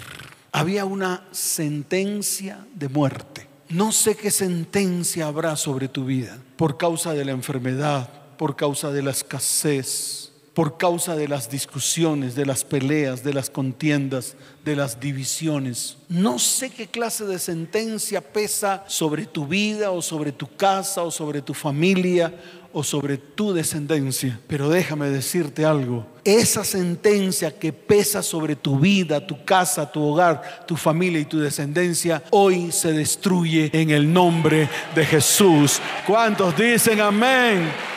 Había 0.50 0.84
una 0.84 1.28
sentencia 1.30 2.66
de 2.74 2.88
muerte. 2.88 3.46
No 3.68 3.92
sé 3.92 4.16
qué 4.16 4.32
sentencia 4.32 5.28
habrá 5.28 5.54
sobre 5.54 5.86
tu 5.86 6.04
vida 6.04 6.36
por 6.56 6.78
causa 6.78 7.14
de 7.14 7.24
la 7.24 7.30
enfermedad, 7.30 8.10
por 8.36 8.56
causa 8.56 8.90
de 8.90 9.02
la 9.02 9.12
escasez, 9.12 10.31
por 10.54 10.76
causa 10.76 11.16
de 11.16 11.28
las 11.28 11.50
discusiones, 11.50 12.34
de 12.34 12.44
las 12.44 12.64
peleas, 12.64 13.24
de 13.24 13.32
las 13.32 13.48
contiendas, 13.48 14.36
de 14.64 14.76
las 14.76 15.00
divisiones. 15.00 15.96
No 16.08 16.38
sé 16.38 16.68
qué 16.68 16.86
clase 16.86 17.24
de 17.24 17.38
sentencia 17.38 18.20
pesa 18.20 18.84
sobre 18.86 19.24
tu 19.24 19.46
vida 19.46 19.90
o 19.90 20.02
sobre 20.02 20.30
tu 20.30 20.46
casa 20.56 21.02
o 21.02 21.10
sobre 21.10 21.40
tu 21.40 21.54
familia 21.54 22.34
o 22.74 22.82
sobre 22.82 23.16
tu 23.16 23.54
descendencia. 23.54 24.38
Pero 24.46 24.68
déjame 24.68 25.08
decirte 25.08 25.64
algo. 25.64 26.06
Esa 26.24 26.64
sentencia 26.64 27.58
que 27.58 27.72
pesa 27.72 28.22
sobre 28.22 28.54
tu 28.54 28.78
vida, 28.78 29.26
tu 29.26 29.44
casa, 29.44 29.90
tu 29.90 30.02
hogar, 30.02 30.66
tu 30.66 30.76
familia 30.76 31.20
y 31.20 31.24
tu 31.24 31.38
descendencia, 31.38 32.22
hoy 32.30 32.72
se 32.72 32.92
destruye 32.92 33.70
en 33.72 33.90
el 33.90 34.12
nombre 34.12 34.68
de 34.94 35.06
Jesús. 35.06 35.80
¿Cuántos 36.06 36.56
dicen 36.56 37.00
amén? 37.00 37.91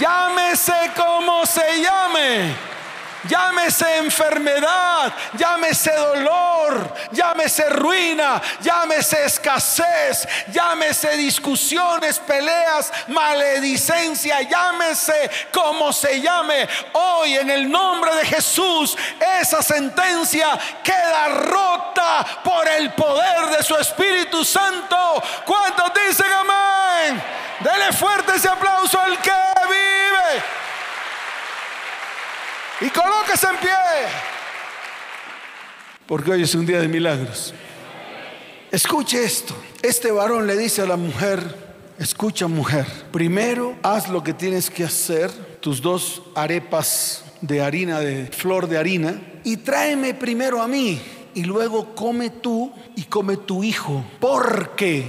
Llámese 0.00 0.92
como 0.96 1.46
se 1.46 1.80
llame. 1.80 2.75
Llámese 3.28 3.96
enfermedad, 3.96 5.12
llámese 5.36 5.92
dolor, 5.92 6.94
llámese 7.10 7.68
ruina, 7.70 8.40
llámese 8.60 9.24
escasez, 9.24 10.28
llámese 10.52 11.16
discusiones, 11.16 12.18
peleas, 12.18 12.92
maledicencia, 13.08 14.42
llámese 14.42 15.30
como 15.52 15.92
se 15.92 16.20
llame. 16.20 16.68
Hoy 16.92 17.36
en 17.36 17.50
el 17.50 17.70
nombre 17.70 18.14
de 18.16 18.26
Jesús, 18.26 18.96
esa 19.40 19.62
sentencia 19.62 20.58
queda 20.82 21.28
rota 21.28 22.26
por 22.44 22.68
el 22.68 22.92
poder 22.92 23.46
de 23.56 23.62
su 23.62 23.76
Espíritu 23.76 24.44
Santo. 24.44 25.22
¿Cuántos 25.44 25.90
dicen 26.06 26.32
amén? 26.32 27.22
Dele 27.60 27.92
fuerte 27.92 28.36
ese 28.36 28.48
aplauso 28.48 29.00
al 29.00 29.18
que 29.18 29.32
vive. 29.68 30.65
Y 32.80 32.90
colóquese 32.90 33.46
en 33.46 33.56
pie. 33.56 33.70
Porque 36.06 36.30
hoy 36.30 36.42
es 36.42 36.54
un 36.54 36.66
día 36.66 36.80
de 36.80 36.88
milagros. 36.88 37.54
Escuche 38.70 39.24
esto. 39.24 39.56
Este 39.82 40.10
varón 40.10 40.46
le 40.46 40.56
dice 40.56 40.82
a 40.82 40.86
la 40.86 40.96
mujer, 40.96 41.40
escucha 41.98 42.46
mujer, 42.46 42.86
primero 43.12 43.76
haz 43.82 44.08
lo 44.08 44.22
que 44.22 44.34
tienes 44.34 44.70
que 44.70 44.84
hacer, 44.84 45.30
tus 45.60 45.80
dos 45.80 46.22
arepas 46.34 47.24
de 47.40 47.62
harina, 47.62 48.00
de 48.00 48.26
flor 48.26 48.68
de 48.68 48.78
harina, 48.78 49.20
y 49.44 49.58
tráeme 49.58 50.14
primero 50.14 50.60
a 50.60 50.68
mí, 50.68 51.00
y 51.34 51.44
luego 51.44 51.94
come 51.94 52.30
tú 52.30 52.72
y 52.96 53.04
come 53.04 53.36
tu 53.36 53.62
hijo, 53.62 54.04
porque, 54.20 55.04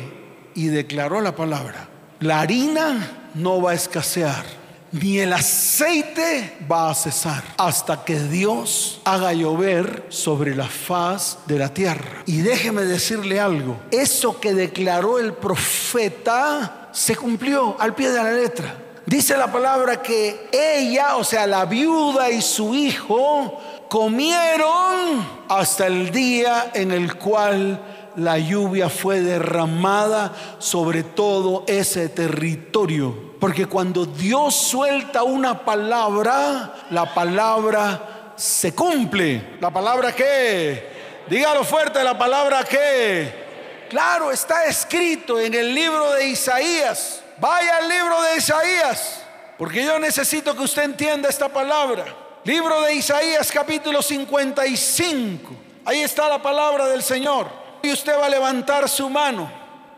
y 0.56 0.68
declaró 0.68 1.22
la 1.22 1.36
palabra, 1.36 1.90
la 2.20 2.42
harina 2.42 3.30
no 3.34 3.62
va 3.62 3.72
a 3.72 3.76
escasear, 3.76 4.46
ni 4.92 5.20
el 5.20 5.34
aceite 5.34 6.58
va 6.72 6.90
a 6.90 6.96
cesar 6.96 7.44
hasta 7.58 8.04
que 8.04 8.20
Dios 8.20 9.02
haga 9.04 9.34
llover 9.34 10.06
sobre 10.10 10.56
la 10.56 10.68
faz 10.68 11.40
de 11.46 11.60
la 11.60 11.74
tierra. 11.74 12.24
Y 12.26 12.42
déjeme 12.42 12.84
decirle 12.84 13.40
algo, 13.40 13.80
eso 13.92 14.40
que 14.40 14.54
declaró 14.54 15.20
el 15.20 15.34
profeta 15.34 16.90
se 16.92 17.16
cumplió 17.16 17.76
al 17.80 17.94
pie 17.96 18.12
de 18.12 18.24
la 18.24 18.32
letra. 18.32 18.76
Dice 19.06 19.38
la 19.38 19.50
palabra 19.50 20.02
que 20.02 20.50
ella, 20.52 21.16
o 21.16 21.24
sea, 21.24 21.48
la 21.48 21.64
viuda 21.64 22.30
y 22.30 22.42
su 22.42 22.76
hijo, 22.76 23.58
comieron 23.90 25.26
hasta 25.48 25.88
el 25.88 26.12
día 26.12 26.72
en 26.74 26.92
el 26.92 27.16
cual 27.16 27.80
la 28.18 28.40
lluvia 28.40 28.90
fue 28.90 29.22
derramada 29.22 30.34
sobre 30.58 31.04
todo 31.04 31.64
ese 31.68 32.10
territorio. 32.10 33.36
Porque 33.40 33.68
cuando 33.68 34.06
Dios 34.06 34.56
suelta 34.56 35.22
una 35.22 35.64
palabra, 35.64 36.88
la 36.90 37.14
palabra 37.14 38.34
se 38.36 38.74
cumple. 38.74 39.58
¿La 39.62 39.70
palabra 39.70 40.14
qué? 40.14 40.98
Dígalo 41.30 41.64
fuerte, 41.64 42.04
la 42.04 42.18
palabra 42.18 42.64
qué. 42.64 43.46
Claro, 43.90 44.32
está 44.32 44.66
escrito 44.66 45.40
en 45.40 45.54
el 45.54 45.74
libro 45.74 46.14
de 46.14 46.28
Isaías. 46.28 47.22
Vaya 47.38 47.78
al 47.78 47.88
libro 47.88 48.20
de 48.24 48.38
Isaías, 48.38 49.22
porque 49.60 49.86
yo 49.86 50.00
necesito 50.00 50.56
que 50.56 50.64
usted 50.64 50.84
entienda 50.84 51.30
esta 51.30 51.50
palabra. 51.50 52.06
Libro 52.44 52.82
de 52.82 52.96
Isaías 52.96 53.52
capítulo 53.52 54.02
55. 54.02 55.52
Ahí 55.86 56.02
está 56.02 56.28
la 56.28 56.42
palabra 56.42 56.88
del 56.88 57.04
Señor 57.04 57.67
usted 57.92 58.18
va 58.18 58.26
a 58.26 58.30
levantar 58.30 58.88
su 58.90 59.10
mano. 59.10 59.50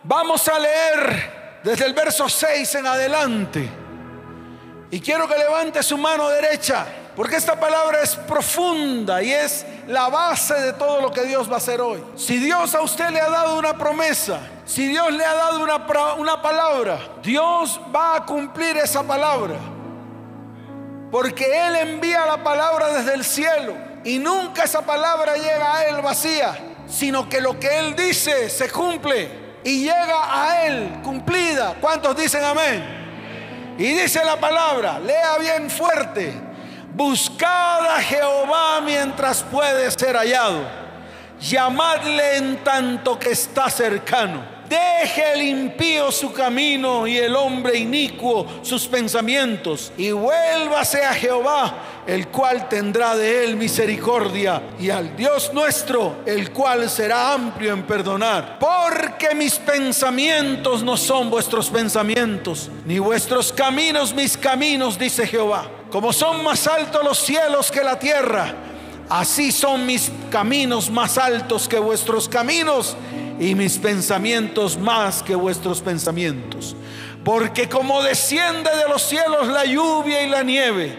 Vamos 0.04 0.48
a 0.48 0.58
leer 0.58 1.60
desde 1.64 1.86
el 1.86 1.94
verso 1.94 2.30
6 2.30 2.76
en 2.76 2.88
adelante. 2.88 3.70
Y 4.92 5.00
quiero 5.00 5.28
que 5.28 5.38
levante 5.38 5.84
su 5.84 5.98
mano 5.98 6.30
derecha, 6.30 6.86
porque 7.16 7.36
esta 7.36 7.60
palabra 7.60 8.02
es 8.02 8.16
profunda 8.16 9.22
y 9.22 9.32
es 9.32 9.66
la 9.88 10.10
base 10.10 10.56
de 10.56 10.74
todo 10.74 11.02
lo 11.02 11.12
que 11.12 11.24
Dios 11.24 11.50
va 11.50 11.56
a 11.56 11.58
hacer 11.58 11.80
hoy. 11.80 12.04
Si 12.16 12.38
Dios 12.38 12.74
a 12.74 12.82
usted 12.82 13.10
le 13.10 13.22
ha 13.22 13.30
dado 13.30 13.60
una 13.60 13.78
promesa, 13.78 14.40
si 14.66 14.88
Dios 14.88 15.12
le 15.12 15.24
ha 15.24 15.34
dado 15.34 15.62
una, 15.62 15.86
una 16.16 16.42
palabra, 16.42 17.00
Dios 17.22 17.80
va 17.94 18.16
a 18.16 18.26
cumplir 18.26 18.78
esa 18.78 19.04
palabra. 19.04 19.58
Porque 21.12 21.68
Él 21.68 21.76
envía 21.76 22.26
la 22.26 22.44
palabra 22.44 22.90
desde 22.94 23.14
el 23.14 23.24
cielo 23.24 23.74
y 24.04 24.18
nunca 24.18 24.64
esa 24.64 24.82
palabra 24.82 25.36
llega 25.36 25.76
a 25.76 25.86
Él 25.86 26.02
vacía 26.02 26.69
sino 26.90 27.30
que 27.30 27.40
lo 27.40 27.60
que 27.60 27.80
Él 27.80 27.96
dice 27.96 28.50
se 28.50 28.70
cumple 28.70 29.30
y 29.64 29.84
llega 29.84 30.48
a 30.48 30.66
Él 30.66 31.02
cumplida. 31.04 31.76
¿Cuántos 31.80 32.16
dicen 32.18 32.44
amén? 32.44 33.76
Y 33.78 33.94
dice 33.94 34.24
la 34.26 34.38
palabra, 34.38 35.00
lea 35.00 35.38
bien 35.38 35.70
fuerte, 35.70 36.34
buscad 36.94 37.96
a 37.96 38.02
Jehová 38.02 38.82
mientras 38.82 39.42
puede 39.44 39.90
ser 39.92 40.18
hallado, 40.18 40.64
llamadle 41.40 42.38
en 42.38 42.64
tanto 42.64 43.18
que 43.18 43.32
está 43.32 43.70
cercano. 43.70 44.59
Deje 44.70 45.34
el 45.34 45.42
impío 45.42 46.12
su 46.12 46.32
camino 46.32 47.08
y 47.08 47.18
el 47.18 47.36
hombre 47.36 47.80
inicuo 47.80 48.46
sus 48.62 48.86
pensamientos 48.86 49.92
y 49.98 50.12
vuélvase 50.12 51.04
a 51.04 51.12
Jehová, 51.16 52.04
el 52.06 52.28
cual 52.28 52.70
tendrá 52.70 53.18
de 53.18 53.46
él 53.46 53.56
misericordia 53.56 54.62
y 54.80 54.92
al 54.92 55.16
Dios 55.16 55.52
nuestro, 55.56 56.18
el 56.24 56.52
cual 56.52 56.88
será 56.88 57.34
amplio 57.34 57.74
en 57.74 57.82
perdonar. 57.82 58.60
Porque 58.60 59.34
mis 59.34 59.56
pensamientos 59.56 60.84
no 60.84 60.98
son 60.98 61.32
vuestros 61.32 61.72
pensamientos, 61.72 62.70
ni 62.86 63.00
vuestros 63.00 63.52
caminos 63.52 64.14
mis 64.14 64.38
caminos, 64.38 65.00
dice 65.00 65.26
Jehová. 65.26 65.68
Como 65.90 66.14
son 66.14 66.44
más 66.44 66.68
altos 66.68 67.04
los 67.04 67.18
cielos 67.18 67.72
que 67.72 67.84
la 67.84 67.98
tierra, 67.98 68.54
así 69.10 69.52
son 69.52 69.88
mis 69.88 70.12
caminos 70.30 70.92
más 70.92 71.18
altos 71.18 71.68
que 71.68 71.80
vuestros 71.80 72.30
caminos 72.30 72.96
y 73.40 73.56
mis 73.56 73.78
pensamientos 73.78 74.78
más 74.78 75.24
que 75.24 75.34
vuestros 75.34 75.82
pensamientos. 75.82 76.76
Porque 77.24 77.70
como 77.70 78.04
desciende 78.04 78.70
de 78.76 78.90
los 78.90 79.02
cielos 79.02 79.48
la 79.48 79.66
lluvia 79.66 80.22
y 80.24 80.30
la 80.30 80.44
nieve, 80.44 80.98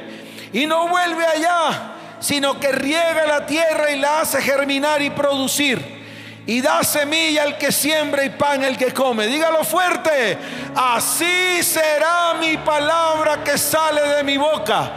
y 0.53 0.67
no 0.67 0.89
vuelve 0.89 1.25
allá, 1.25 1.93
sino 2.19 2.59
que 2.59 2.73
riega 2.73 3.27
la 3.27 3.47
tierra 3.47 3.91
y 3.91 3.99
la 3.99 4.21
hace 4.21 4.41
germinar 4.43 5.03
y 5.03 5.11
producir, 5.11 6.01
y 6.47 6.61
da 6.61 6.83
semilla 6.83 7.43
al 7.43 7.59
que 7.59 7.71
siembra 7.71 8.25
y 8.25 8.31
pan 8.31 8.65
al 8.65 8.77
que 8.77 8.93
come. 8.93 9.27
Dígalo 9.27 9.63
fuerte, 9.65 10.39
así 10.75 11.63
será 11.63 12.35
mi 12.41 12.57
palabra 12.57 13.45
que 13.45 13.57
sale 13.57 14.03
de 14.17 14.25
mi 14.25 14.37
boca. 14.37 14.93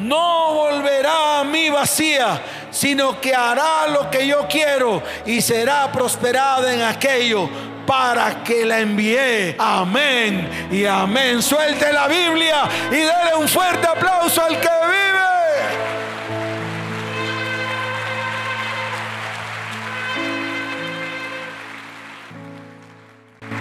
No 0.00 0.54
volverá 0.54 1.40
a 1.40 1.44
mí 1.44 1.70
vacía, 1.70 2.40
sino 2.70 3.20
que 3.20 3.34
hará 3.34 3.88
lo 3.88 4.10
que 4.10 4.26
yo 4.26 4.46
quiero 4.48 5.02
y 5.26 5.40
será 5.40 5.90
prosperada 5.90 6.72
en 6.72 6.82
aquello 6.82 7.48
para 7.86 8.44
que 8.44 8.64
la 8.64 8.80
envié. 8.80 9.56
Amén 9.58 10.68
y 10.70 10.84
amén. 10.84 11.42
Suelte 11.42 11.92
la 11.92 12.06
Biblia 12.06 12.68
y 12.90 12.96
dele 12.96 13.34
un 13.38 13.48
fuerte 13.48 13.86
aplauso 13.86 14.42
al 14.44 14.60
que 14.60 14.68
vive. 14.68 15.18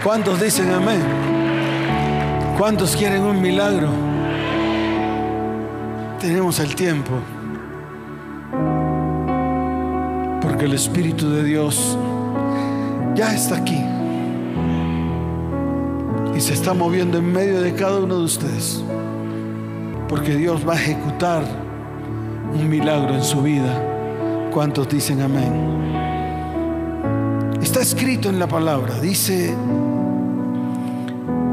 ¿Cuántos 0.04 0.40
dicen 0.40 0.72
amén? 0.74 2.56
¿Cuántos 2.58 2.96
quieren 2.96 3.24
un 3.24 3.42
milagro? 3.42 4.17
Tenemos 6.20 6.60
el 6.60 6.76
tiempo. 6.76 7.14
porque 10.58 10.66
el 10.66 10.74
Espíritu 10.74 11.30
de 11.30 11.44
Dios 11.44 11.96
ya 13.14 13.36
está 13.36 13.58
aquí 13.58 13.80
y 16.36 16.40
se 16.42 16.54
está 16.54 16.74
moviendo 16.74 17.20
en 17.20 17.32
medio 17.32 17.62
de 17.62 17.76
cada 17.76 18.00
uno 18.00 18.18
de 18.18 18.24
ustedes, 18.24 18.84
porque 20.10 20.36
Dios 20.36 20.68
va 20.68 20.74
a 20.74 20.78
ejecutar 20.78 21.44
un 22.52 22.68
milagro 22.68 23.14
en 23.14 23.24
su 23.24 23.44
vida. 23.44 24.50
¿Cuántos 24.52 24.90
dicen 24.90 25.22
amén? 25.22 25.54
Está 27.62 27.82
escrito 27.82 28.28
en 28.28 28.40
la 28.40 28.48
palabra, 28.48 29.00
dice, 29.00 29.54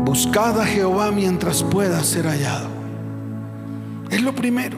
buscad 0.06 0.60
a 0.60 0.64
Jehová 0.64 1.10
mientras 1.10 1.62
pueda 1.62 2.02
ser 2.04 2.26
hallado. 2.26 2.83
Es 4.10 4.22
lo 4.22 4.34
primero 4.34 4.76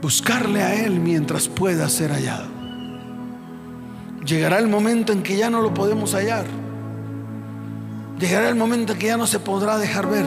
buscarle 0.00 0.62
a 0.62 0.74
Él 0.74 1.00
mientras 1.00 1.48
pueda 1.48 1.88
ser 1.88 2.12
hallado. 2.12 2.46
Llegará 4.24 4.58
el 4.58 4.68
momento 4.68 5.12
en 5.12 5.22
que 5.22 5.36
ya 5.36 5.50
no 5.50 5.60
lo 5.60 5.72
podemos 5.74 6.14
hallar. 6.14 6.44
Llegará 8.18 8.48
el 8.48 8.56
momento 8.56 8.92
en 8.92 8.98
que 8.98 9.06
ya 9.06 9.16
no 9.16 9.26
se 9.26 9.38
podrá 9.38 9.78
dejar 9.78 10.08
ver. 10.08 10.26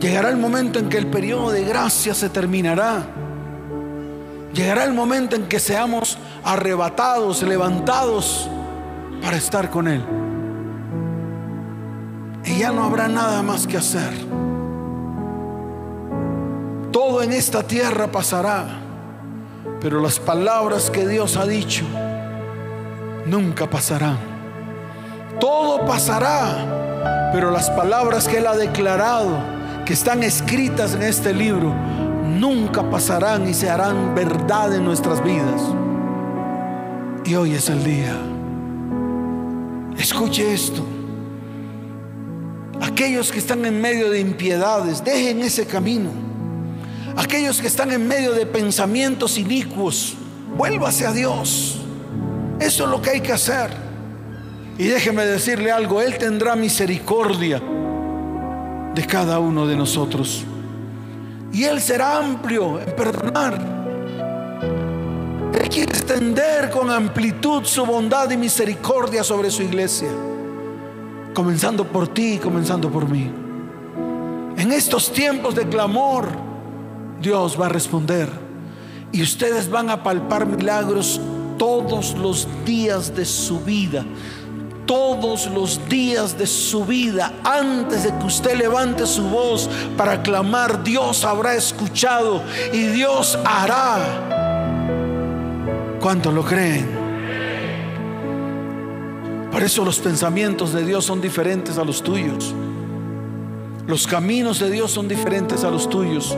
Llegará 0.00 0.28
el 0.28 0.36
momento 0.36 0.78
en 0.78 0.88
que 0.88 0.98
el 0.98 1.06
periodo 1.06 1.50
de 1.50 1.64
gracia 1.64 2.14
se 2.14 2.28
terminará. 2.28 3.06
Llegará 4.52 4.84
el 4.84 4.92
momento 4.92 5.36
en 5.36 5.46
que 5.48 5.60
seamos 5.60 6.18
arrebatados, 6.42 7.42
levantados 7.42 8.48
para 9.22 9.36
estar 9.36 9.70
con 9.70 9.88
Él. 9.88 10.04
Y 12.44 12.58
ya 12.58 12.72
no 12.72 12.84
habrá 12.84 13.08
nada 13.08 13.42
más 13.42 13.66
que 13.66 13.78
hacer. 13.78 14.12
Todo 17.14 17.22
en 17.22 17.32
esta 17.32 17.62
tierra 17.62 18.10
pasará, 18.10 18.66
pero 19.80 20.00
las 20.00 20.18
palabras 20.18 20.90
que 20.90 21.06
Dios 21.06 21.36
ha 21.36 21.46
dicho 21.46 21.84
nunca 23.24 23.70
pasarán. 23.70 24.18
Todo 25.38 25.86
pasará, 25.86 27.30
pero 27.32 27.52
las 27.52 27.70
palabras 27.70 28.26
que 28.26 28.38
Él 28.38 28.48
ha 28.48 28.56
declarado, 28.56 29.28
que 29.86 29.92
están 29.92 30.24
escritas 30.24 30.96
en 30.96 31.02
este 31.02 31.32
libro, 31.32 31.72
nunca 32.26 32.82
pasarán 32.90 33.48
y 33.48 33.54
se 33.54 33.70
harán 33.70 34.16
verdad 34.16 34.74
en 34.74 34.84
nuestras 34.84 35.22
vidas. 35.22 35.62
Y 37.24 37.36
hoy 37.36 37.54
es 37.54 37.68
el 37.68 37.84
día. 37.84 38.16
Escuche 39.96 40.52
esto. 40.52 40.84
Aquellos 42.82 43.30
que 43.30 43.38
están 43.38 43.64
en 43.64 43.80
medio 43.80 44.10
de 44.10 44.18
impiedades, 44.18 45.04
dejen 45.04 45.42
ese 45.42 45.64
camino 45.64 46.33
aquellos 47.16 47.60
que 47.60 47.66
están 47.66 47.92
en 47.92 48.06
medio 48.06 48.32
de 48.32 48.46
pensamientos 48.46 49.38
inicuos, 49.38 50.14
vuélvase 50.56 51.06
a 51.06 51.12
Dios. 51.12 51.78
Eso 52.60 52.84
es 52.84 52.90
lo 52.90 53.02
que 53.02 53.10
hay 53.10 53.20
que 53.20 53.32
hacer. 53.32 53.70
Y 54.78 54.84
déjeme 54.84 55.24
decirle 55.24 55.70
algo, 55.70 56.00
Él 56.00 56.18
tendrá 56.18 56.56
misericordia 56.56 57.60
de 58.94 59.06
cada 59.06 59.38
uno 59.38 59.66
de 59.66 59.76
nosotros. 59.76 60.44
Y 61.52 61.64
Él 61.64 61.80
será 61.80 62.18
amplio 62.18 62.80
en 62.80 62.96
perdonar. 62.96 63.74
Él 65.60 65.68
quiere 65.68 65.92
extender 65.92 66.70
con 66.70 66.90
amplitud 66.90 67.64
su 67.64 67.86
bondad 67.86 68.30
y 68.30 68.36
misericordia 68.36 69.22
sobre 69.22 69.50
su 69.50 69.62
iglesia. 69.62 70.10
Comenzando 71.32 71.84
por 71.84 72.08
ti 72.08 72.34
y 72.34 72.38
comenzando 72.38 72.90
por 72.90 73.08
mí. 73.08 73.30
En 74.56 74.72
estos 74.72 75.12
tiempos 75.12 75.54
de 75.54 75.68
clamor, 75.68 76.26
Dios 77.20 77.60
va 77.60 77.66
a 77.66 77.68
responder. 77.68 78.28
Y 79.12 79.22
ustedes 79.22 79.70
van 79.70 79.90
a 79.90 80.02
palpar 80.02 80.46
milagros 80.46 81.20
todos 81.58 82.14
los 82.14 82.48
días 82.64 83.14
de 83.14 83.24
su 83.24 83.60
vida. 83.60 84.04
Todos 84.86 85.46
los 85.46 85.80
días 85.88 86.36
de 86.36 86.46
su 86.46 86.84
vida, 86.84 87.32
antes 87.42 88.04
de 88.04 88.10
que 88.18 88.26
usted 88.26 88.58
levante 88.58 89.06
su 89.06 89.22
voz 89.22 89.70
para 89.96 90.22
clamar, 90.22 90.84
Dios 90.84 91.24
habrá 91.24 91.54
escuchado 91.54 92.42
y 92.70 92.82
Dios 92.88 93.38
hará. 93.46 93.96
¿Cuánto 96.00 96.30
lo 96.30 96.44
creen? 96.44 96.86
Por 99.50 99.62
eso 99.62 99.84
los 99.84 100.00
pensamientos 100.00 100.74
de 100.74 100.84
Dios 100.84 101.04
son 101.04 101.20
diferentes 101.22 101.78
a 101.78 101.84
los 101.84 102.02
tuyos. 102.02 102.52
Los 103.86 104.06
caminos 104.06 104.58
de 104.58 104.70
Dios 104.70 104.90
son 104.90 105.08
diferentes 105.08 105.64
a 105.64 105.70
los 105.70 105.88
tuyos. 105.88 106.36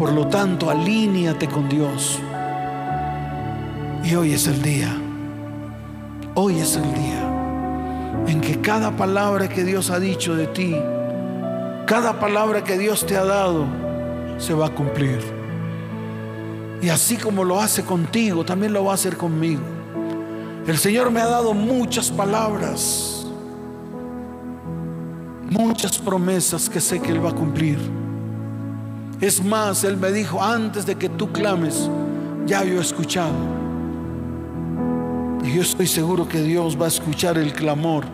Por 0.00 0.14
lo 0.14 0.28
tanto, 0.28 0.70
alíñate 0.70 1.46
con 1.46 1.68
Dios. 1.68 2.18
Y 4.02 4.14
hoy 4.14 4.32
es 4.32 4.46
el 4.46 4.62
día. 4.62 4.96
Hoy 6.34 6.58
es 6.58 6.74
el 6.76 6.94
día 6.94 7.20
en 8.26 8.40
que 8.40 8.62
cada 8.62 8.96
palabra 8.96 9.50
que 9.50 9.62
Dios 9.62 9.90
ha 9.90 10.00
dicho 10.00 10.34
de 10.34 10.46
ti, 10.46 10.74
cada 11.84 12.18
palabra 12.18 12.64
que 12.64 12.78
Dios 12.78 13.04
te 13.04 13.14
ha 13.14 13.26
dado, 13.26 13.66
se 14.38 14.54
va 14.54 14.68
a 14.68 14.74
cumplir. 14.74 15.20
Y 16.80 16.88
así 16.88 17.18
como 17.18 17.44
lo 17.44 17.60
hace 17.60 17.84
contigo, 17.84 18.42
también 18.42 18.72
lo 18.72 18.82
va 18.82 18.92
a 18.92 18.94
hacer 18.94 19.18
conmigo. 19.18 19.60
El 20.66 20.78
Señor 20.78 21.10
me 21.10 21.20
ha 21.20 21.26
dado 21.26 21.52
muchas 21.52 22.10
palabras, 22.10 23.26
muchas 25.50 25.98
promesas 25.98 26.70
que 26.70 26.80
sé 26.80 27.00
que 27.00 27.12
Él 27.12 27.22
va 27.22 27.32
a 27.32 27.34
cumplir. 27.34 27.78
Es 29.20 29.44
más, 29.44 29.84
Él 29.84 29.98
me 29.98 30.12
dijo, 30.12 30.42
antes 30.42 30.86
de 30.86 30.96
que 30.96 31.10
tú 31.10 31.30
clames, 31.30 31.90
ya 32.46 32.64
yo 32.64 32.78
he 32.78 32.80
escuchado. 32.80 33.34
Y 35.44 35.52
yo 35.54 35.62
estoy 35.62 35.86
seguro 35.86 36.26
que 36.26 36.40
Dios 36.40 36.80
va 36.80 36.86
a 36.86 36.88
escuchar 36.88 37.36
el 37.36 37.52
clamor 37.52 38.04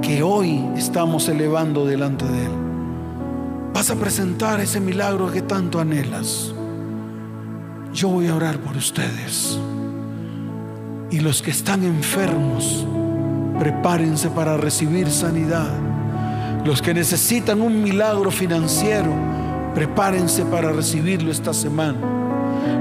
que 0.00 0.22
hoy 0.22 0.64
estamos 0.76 1.28
elevando 1.28 1.84
delante 1.84 2.24
de 2.24 2.46
Él. 2.46 2.52
Vas 3.74 3.90
a 3.90 3.96
presentar 3.96 4.58
ese 4.60 4.80
milagro 4.80 5.30
que 5.30 5.42
tanto 5.42 5.80
anhelas. 5.80 6.54
Yo 7.92 8.08
voy 8.08 8.28
a 8.28 8.36
orar 8.36 8.58
por 8.58 8.74
ustedes. 8.74 9.58
Y 11.10 11.20
los 11.20 11.42
que 11.42 11.50
están 11.50 11.84
enfermos, 11.84 12.86
prepárense 13.58 14.30
para 14.30 14.56
recibir 14.56 15.10
sanidad. 15.10 15.70
Los 16.64 16.80
que 16.80 16.94
necesitan 16.94 17.60
un 17.60 17.82
milagro 17.82 18.30
financiero, 18.30 19.12
prepárense 19.76 20.46
para 20.46 20.72
recibirlo 20.72 21.30
esta 21.30 21.52
semana. 21.52 21.98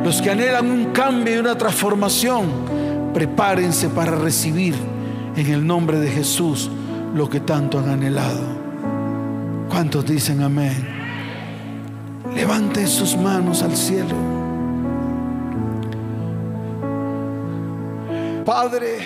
Los 0.02 0.22
que 0.22 0.32
anhelan 0.32 0.66
un 0.72 0.94
cambio 0.94 1.36
y 1.36 1.38
una 1.40 1.58
transformación, 1.58 2.46
prepárense 3.14 3.90
para 3.90 4.12
recibir 4.12 4.76
en 5.36 5.48
el 5.48 5.68
nombre 5.68 6.00
de 6.00 6.10
Jesús 6.10 6.72
lo 7.14 7.30
que 7.30 7.42
tanto 7.42 7.80
han 7.80 7.90
anhelado. 7.90 8.40
¿Cuántos 9.70 10.06
dicen 10.06 10.42
amén? 10.42 10.88
Levante 12.34 12.88
sus 12.88 13.18
manos 13.18 13.62
al 13.62 13.76
cielo. 13.76 14.16
Padre, 18.46 19.00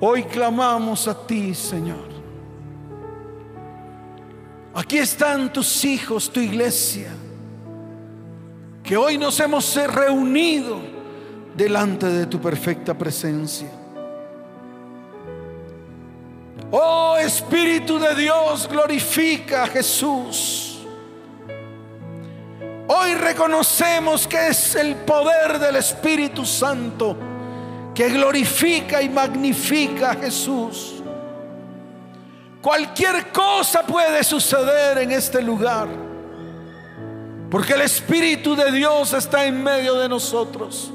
hoy 0.00 0.22
clamamos 0.22 1.06
a 1.06 1.26
ti, 1.26 1.52
Señor. 1.54 2.13
Aquí 4.74 4.98
están 4.98 5.52
tus 5.52 5.84
hijos, 5.84 6.30
tu 6.32 6.40
iglesia, 6.40 7.10
que 8.82 8.96
hoy 8.96 9.16
nos 9.16 9.38
hemos 9.38 9.76
reunido 9.76 10.80
delante 11.56 12.06
de 12.06 12.26
tu 12.26 12.40
perfecta 12.40 12.92
presencia. 12.92 13.70
Oh 16.72 17.16
Espíritu 17.16 18.00
de 18.00 18.16
Dios, 18.16 18.68
glorifica 18.68 19.62
a 19.62 19.66
Jesús. 19.68 20.80
Hoy 22.88 23.14
reconocemos 23.14 24.26
que 24.26 24.48
es 24.48 24.74
el 24.74 24.96
poder 24.96 25.60
del 25.60 25.76
Espíritu 25.76 26.44
Santo 26.44 27.16
que 27.94 28.08
glorifica 28.08 29.00
y 29.00 29.08
magnifica 29.08 30.10
a 30.10 30.14
Jesús. 30.16 30.93
Cualquier 32.64 33.30
cosa 33.30 33.82
puede 33.82 34.24
suceder 34.24 34.96
en 34.96 35.12
este 35.12 35.42
lugar. 35.42 35.86
Porque 37.50 37.74
el 37.74 37.82
Espíritu 37.82 38.56
de 38.56 38.72
Dios 38.72 39.12
está 39.12 39.44
en 39.44 39.62
medio 39.62 39.96
de 39.96 40.08
nosotros. 40.08 40.90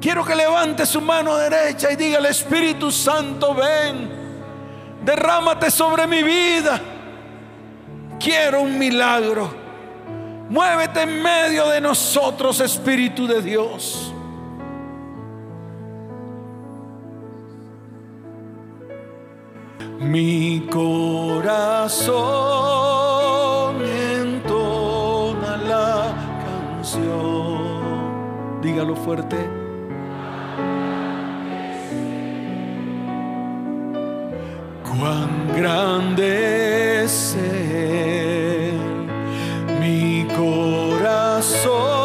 Quiero 0.00 0.24
que 0.24 0.34
levante 0.34 0.84
su 0.84 1.00
mano 1.00 1.36
derecha 1.36 1.92
y 1.92 1.96
diga, 1.96 2.18
el 2.18 2.26
Espíritu 2.26 2.90
Santo, 2.90 3.54
ven, 3.54 4.10
derrámate 5.04 5.70
sobre 5.70 6.08
mi 6.08 6.24
vida. 6.24 6.80
Quiero 8.18 8.62
un 8.62 8.76
milagro. 8.76 9.48
Muévete 10.50 11.02
en 11.02 11.22
medio 11.22 11.68
de 11.68 11.80
nosotros, 11.80 12.58
Espíritu 12.58 13.28
de 13.28 13.42
Dios. 13.42 14.12
Mi 20.10 20.66
corazón 20.70 22.14
entona 24.12 25.56
la 25.56 26.14
canción. 26.46 28.60
Dígalo 28.62 28.94
fuerte. 28.96 29.36
Cuán 34.84 35.30
grande 35.56 37.04
es 37.04 37.36
Él, 37.36 38.78
mi 39.80 40.26
corazón 40.36 41.95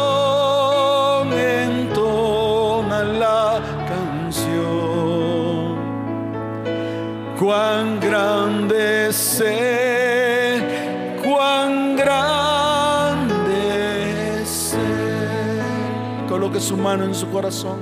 su 16.72 16.78
mano 16.78 17.04
en 17.04 17.14
su 17.14 17.28
corazón. 17.28 17.80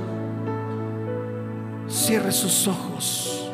Cierre 1.86 2.32
sus 2.32 2.66
ojos. 2.66 3.48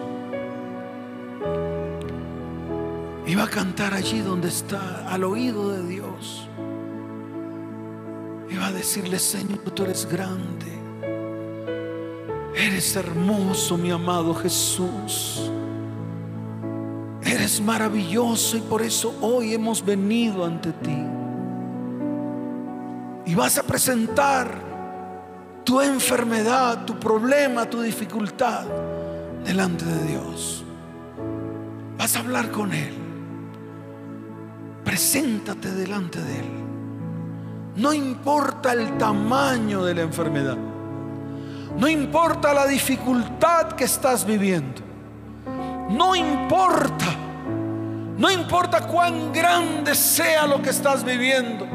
Y 3.27 3.35
va 3.35 3.45
a 3.45 3.49
cantar 3.51 3.93
allí 3.93 4.21
donde 4.21 4.49
está, 4.49 5.07
al 5.07 5.25
oído 5.25 5.73
de 5.73 5.87
Dios. 5.87 6.49
Y 8.49 8.57
va 8.57 8.69
a 8.69 8.73
decirle, 8.73 9.19
Señor, 9.19 9.59
tú 9.75 9.83
eres 9.83 10.09
grande. 10.11 10.73
Eres 12.57 12.97
hermoso, 12.97 13.77
mi 13.77 13.91
amado 13.91 14.35
Jesús. 14.37 15.51
Eres 17.21 17.61
maravilloso 17.61 18.57
y 18.57 18.61
por 18.63 18.81
eso 18.81 19.15
hoy 19.21 19.53
hemos 19.53 19.85
venido 19.85 20.47
ante 20.47 20.73
ti. 20.73 21.03
Y 23.27 23.35
vas 23.35 23.59
a 23.59 23.63
presentar 23.65 24.66
tu 25.67 25.81
enfermedad, 25.81 26.85
tu 26.85 26.95
problema, 26.95 27.69
tu 27.69 27.83
dificultad 27.83 28.65
delante 29.45 29.85
de 29.85 30.05
Dios. 30.05 30.65
Vas 31.99 32.15
a 32.15 32.21
hablar 32.21 32.53
con 32.53 32.73
Él. 32.73 32.95
Preséntate 34.85 35.73
delante 35.73 36.23
de 36.23 36.39
Él. 36.39 36.51
No 37.75 37.93
importa 37.93 38.73
el 38.75 38.97
tamaño 38.97 39.85
de 39.85 39.95
la 39.95 40.03
enfermedad. 40.03 40.57
No 41.77 41.89
importa 41.89 42.55
la 42.55 42.67
dificultad 42.67 43.73
que 43.73 43.85
estás 43.85 44.25
viviendo. 44.25 44.81
No 45.91 46.15
importa. 46.15 47.07
No 48.17 48.31
importa 48.31 48.87
cuán 48.87 49.33
grande 49.33 49.97
sea 49.97 50.47
lo 50.47 50.63
que 50.63 50.71
estás 50.71 51.03
viviendo. 51.03 51.67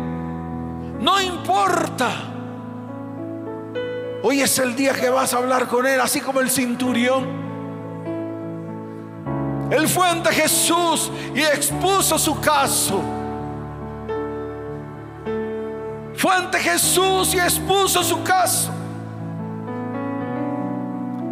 No 1.02 1.22
importa. 1.22 2.31
Hoy 4.24 4.42
es 4.42 4.60
el 4.60 4.76
día 4.76 4.94
que 4.94 5.10
vas 5.10 5.34
a 5.34 5.38
hablar 5.38 5.68
con 5.68 5.88
Él, 5.88 6.00
así 6.00 6.22
como 6.22 6.42
el 6.42 6.50
cinturión. 6.50 7.42
Él 9.72 9.88
fue 9.88 10.08
ante 10.08 10.32
Jesús 10.32 11.12
y 11.34 11.40
expuso 11.40 12.20
su 12.20 12.40
caso. 12.40 13.02
Fue 16.14 16.36
ante 16.36 16.60
Jesús 16.60 17.34
y 17.34 17.40
expuso 17.40 18.04
su 18.04 18.22
caso. 18.22 18.70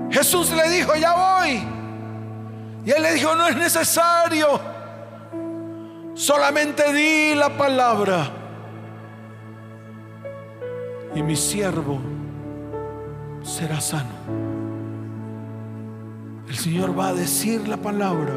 Jesús 0.10 0.50
le 0.52 0.68
dijo, 0.70 0.96
ya 0.96 1.14
voy. 1.14 1.68
Y 2.86 2.92
él 2.92 3.04
le 3.04 3.14
dijo, 3.14 3.36
no 3.36 3.48
es 3.48 3.56
necesario. 3.56 4.60
Solamente 6.16 6.92
di 6.92 7.36
la 7.36 7.50
palabra. 7.50 8.32
Y 11.14 11.22
mi 11.22 11.36
siervo 11.36 12.00
será 13.44 13.80
sano. 13.82 14.10
El 16.48 16.56
Señor 16.56 16.98
va 16.98 17.10
a 17.10 17.14
decir 17.14 17.68
la 17.68 17.78
palabra. 17.78 18.34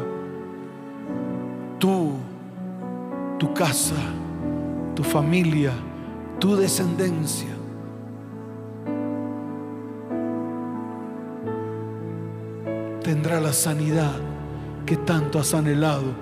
Tú, 1.79 2.13
tu 3.39 3.53
casa, 3.53 3.95
tu 4.95 5.03
familia, 5.03 5.71
tu 6.39 6.55
descendencia. 6.55 7.49
Tendrá 13.01 13.41
la 13.41 13.51
sanidad 13.51 14.13
que 14.85 14.95
tanto 14.97 15.39
has 15.39 15.53
anhelado. 15.53 16.13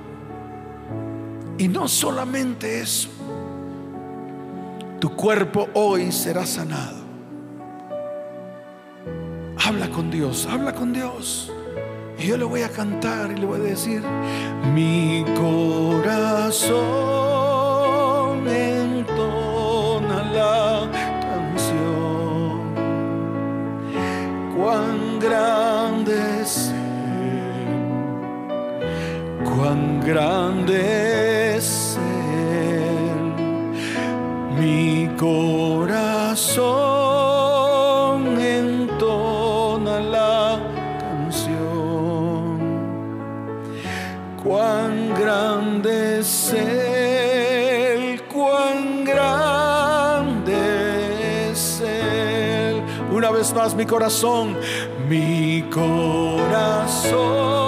Y 1.57 1.67
no 1.67 1.87
solamente 1.87 2.81
eso, 2.81 3.09
tu 4.99 5.15
cuerpo 5.15 5.67
hoy 5.73 6.11
será 6.11 6.45
sanado. 6.45 7.00
Dios, 10.09 10.47
habla 10.49 10.73
con 10.73 10.93
Dios. 10.93 11.51
Y 12.17 12.27
yo 12.27 12.37
le 12.37 12.45
voy 12.45 12.61
a 12.61 12.69
cantar 12.69 13.31
y 13.31 13.35
le 13.35 13.45
voy 13.45 13.59
a 13.59 13.63
decir, 13.63 14.01
mi 14.73 15.25
corazón 15.35 16.77
entona 18.47 20.23
la 20.33 20.89
canción. 21.21 22.73
Cuán 24.55 25.19
grande 25.19 26.41
es 26.41 26.73
cuán 29.43 30.01
grande 30.01 31.00
mi 53.75 53.85
corazón, 53.85 54.57
mi 55.07 55.63
corazón 55.69 57.60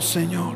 Señor. 0.00 0.54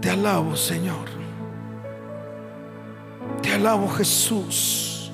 Te 0.00 0.10
alabo, 0.10 0.56
Señor. 0.56 1.08
Te 3.42 3.52
alabo, 3.52 3.88
Jesús. 3.88 5.10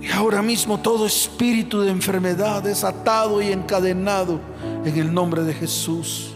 Y 0.00 0.10
ahora 0.10 0.42
mismo 0.42 0.78
todo 0.78 1.06
espíritu 1.06 1.80
de 1.80 1.90
enfermedad 1.90 2.66
es 2.66 2.84
atado 2.84 3.40
y 3.42 3.52
encadenado 3.52 4.40
en 4.84 4.98
el 4.98 5.12
nombre 5.12 5.42
de 5.42 5.54
Jesús. 5.54 6.34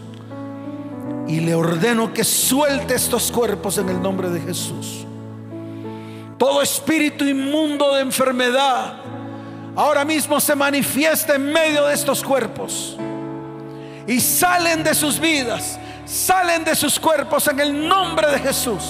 Y 1.27 1.39
le 1.39 1.55
ordeno 1.55 2.13
que 2.13 2.23
suelte 2.23 2.95
estos 2.95 3.31
cuerpos 3.31 3.77
en 3.77 3.89
el 3.89 4.01
nombre 4.01 4.29
de 4.29 4.41
Jesús 4.41 5.05
todo 6.41 6.63
espíritu 6.63 7.23
inmundo 7.23 7.93
de 7.93 8.01
enfermedad 8.01 8.93
ahora 9.75 10.03
mismo 10.03 10.39
se 10.39 10.55
manifiesta 10.55 11.35
en 11.35 11.53
medio 11.53 11.85
de 11.85 11.93
estos 11.93 12.23
cuerpos 12.23 12.97
y 14.07 14.19
salen 14.19 14.83
de 14.83 14.95
sus 14.95 15.19
vidas, 15.19 15.77
salen 16.03 16.63
de 16.63 16.75
sus 16.75 16.99
cuerpos 16.99 17.47
en 17.47 17.59
el 17.59 17.87
nombre 17.87 18.31
de 18.31 18.39
Jesús. 18.39 18.81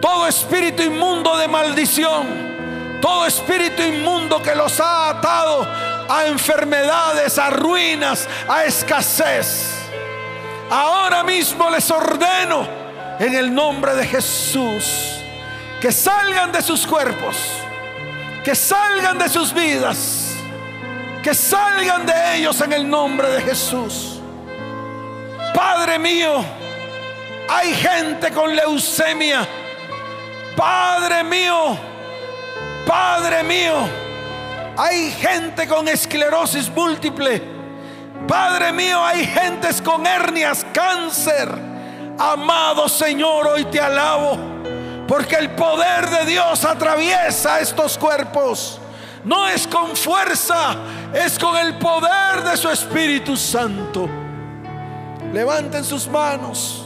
Todo 0.00 0.26
espíritu 0.26 0.82
inmundo 0.82 1.36
de 1.36 1.46
maldición, 1.46 2.26
todo 3.00 3.24
espíritu 3.24 3.80
inmundo 3.80 4.42
que 4.42 4.56
los 4.56 4.80
ha 4.80 5.10
atado 5.10 5.64
a 6.08 6.26
enfermedades, 6.26 7.38
a 7.38 7.50
ruinas, 7.50 8.28
a 8.48 8.64
escasez. 8.64 9.68
Ahora 10.68 11.22
mismo 11.22 11.70
les 11.70 11.88
ordeno 11.88 12.66
en 13.20 13.32
el 13.32 13.54
nombre 13.54 13.94
de 13.94 14.06
Jesús 14.08 15.21
que 15.82 15.90
salgan 15.90 16.52
de 16.52 16.62
sus 16.62 16.86
cuerpos, 16.86 17.36
que 18.44 18.54
salgan 18.54 19.18
de 19.18 19.28
sus 19.28 19.52
vidas, 19.52 20.32
que 21.24 21.34
salgan 21.34 22.06
de 22.06 22.36
ellos 22.36 22.60
en 22.60 22.72
el 22.72 22.88
nombre 22.88 23.28
de 23.30 23.42
Jesús. 23.42 24.20
Padre 25.52 25.98
mío, 25.98 26.44
hay 27.48 27.74
gente 27.74 28.30
con 28.30 28.54
leucemia. 28.54 29.44
Padre 30.56 31.24
mío, 31.24 31.76
Padre 32.86 33.42
mío, 33.42 33.74
hay 34.76 35.10
gente 35.10 35.66
con 35.66 35.88
esclerosis 35.88 36.70
múltiple. 36.70 37.42
Padre 38.28 38.72
mío, 38.72 39.04
hay 39.04 39.26
gentes 39.26 39.82
con 39.82 40.06
hernias, 40.06 40.64
cáncer. 40.72 41.48
Amado 42.20 42.88
Señor, 42.88 43.48
hoy 43.48 43.64
te 43.64 43.80
alabo 43.80 44.52
porque 45.06 45.36
el 45.36 45.50
poder 45.50 46.08
de 46.08 46.26
Dios 46.26 46.64
atraviesa 46.64 47.60
estos 47.60 47.98
cuerpos. 47.98 48.78
No 49.24 49.46
es 49.48 49.66
con 49.66 49.96
fuerza, 49.96 50.76
es 51.12 51.38
con 51.38 51.56
el 51.56 51.78
poder 51.78 52.42
de 52.42 52.56
su 52.56 52.68
Espíritu 52.68 53.36
Santo. 53.36 54.08
Levanten 55.32 55.84
sus 55.84 56.08
manos, 56.08 56.84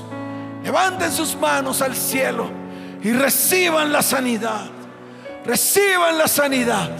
levanten 0.63 1.11
sus 1.11 1.35
manos 1.35 1.81
al 1.81 1.97
cielo 1.97 2.51
y 3.03 3.13
reciban 3.13 3.91
la 3.93 4.03
sanidad. 4.03 4.67
Reciban 5.45 6.19
la 6.19 6.29
sanidad. 6.29 6.91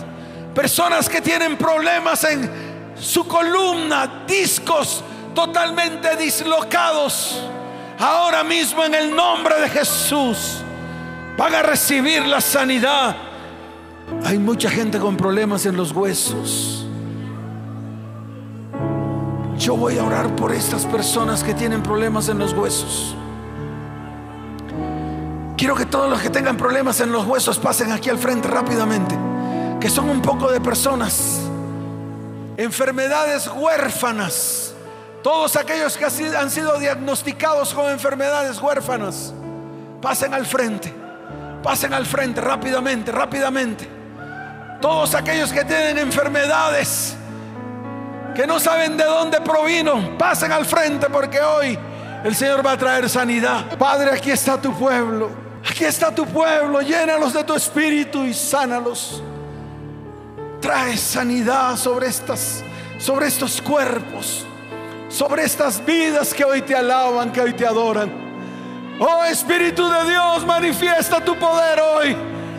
Personas 0.55 1.09
que 1.09 1.21
tienen 1.21 1.57
problemas 1.57 2.25
en 2.25 2.95
su 2.99 3.27
columna, 3.27 4.25
discos 4.27 5.03
totalmente 5.35 6.17
dislocados. 6.17 7.43
Ahora 7.99 8.43
mismo 8.43 8.85
en 8.85 8.95
el 8.95 9.15
nombre 9.15 9.61
de 9.61 9.69
Jesús 9.69 10.63
van 11.37 11.55
a 11.55 11.63
recibir 11.63 12.25
la 12.27 12.41
sanidad. 12.41 13.17
Hay 14.25 14.39
mucha 14.39 14.71
gente 14.71 14.99
con 14.99 15.17
problemas 15.17 15.67
en 15.67 15.77
los 15.77 15.93
huesos. 15.93 16.87
Yo 19.59 19.77
voy 19.77 19.99
a 19.99 20.05
orar 20.05 20.35
por 20.37 20.53
estas 20.53 20.85
personas 20.87 21.43
que 21.43 21.55
tienen 21.55 21.83
problemas 21.83 22.29
en 22.29 22.39
los 22.39 22.53
huesos. 22.53 23.17
Quiero 25.57 25.75
que 25.75 25.87
todos 25.87 26.11
los 26.11 26.21
que 26.21 26.31
tengan 26.31 26.57
problemas 26.57 27.01
en 27.01 27.11
los 27.11 27.27
huesos 27.27 27.59
pasen 27.59 27.91
aquí 27.91 28.11
al 28.11 28.19
frente 28.19 28.47
rápidamente. 28.49 29.17
Que 29.81 29.89
son 29.89 30.09
un 30.09 30.21
poco 30.21 30.51
de 30.51 30.61
personas. 30.61 31.41
Enfermedades 32.57 33.49
huérfanas. 33.49 34.75
Todos 35.23 35.57
aquellos 35.57 35.97
que 35.97 36.05
han 36.05 36.51
sido 36.51 36.79
diagnosticados 36.79 37.75
con 37.75 37.91
enfermedades 37.91 38.61
huérfanas. 38.61 39.33
Pasen 40.01 40.35
al 40.35 40.47
frente. 40.47 41.06
Pasen 41.67 41.93
al 41.93 42.07
frente 42.07 42.41
rápidamente, 42.41 43.11
rápidamente. 43.11 43.89
Todos 44.81 45.17
aquellos 45.17 45.53
que 45.53 45.65
tienen 45.65 45.99
enfermedades, 45.99 47.17
que 48.37 48.47
no 48.47 48.61
saben 48.61 48.97
de 48.97 49.03
dónde 49.03 49.41
provino, 49.41 50.17
pasen 50.17 50.53
al 50.53 50.65
frente 50.65 51.09
porque 51.11 51.41
hoy 51.41 51.77
el 52.23 52.37
Señor 52.37 52.65
va 52.65 52.71
a 52.71 52.79
traer 52.79 53.11
sanidad. 53.11 53.77
Padre, 53.77 54.13
aquí 54.13 54.31
está 54.31 54.63
tu 54.63 54.73
pueblo. 54.79 55.29
Aquí 55.69 55.83
está 55.83 56.15
tu 56.15 56.25
pueblo. 56.25 56.83
Llénalos 56.83 57.33
de 57.33 57.43
tu 57.43 57.55
espíritu 57.55 58.23
y 58.23 58.33
sánalos. 58.33 59.21
Trae 60.61 60.97
sanidad 60.97 61.77
sobre 61.77 62.07
estas 62.07 62.63
sobre 63.01 63.27
estos 63.27 63.61
cuerpos, 63.61 64.47
sobre 65.09 65.43
estas 65.43 65.85
vidas 65.85 66.33
que 66.33 66.45
hoy 66.45 66.63
te 66.63 66.77
alaban, 66.77 67.33
que 67.33 67.41
hoy 67.41 67.55
te 67.55 67.67
adoran. 67.67 68.26
Oh 68.99 69.25
Espíritu 69.25 69.87
de 69.89 70.11
Dios, 70.11 70.47
manifiesta 70.47 71.21
tu 71.21 71.37
poder 71.37 71.81
hoy 71.81 72.17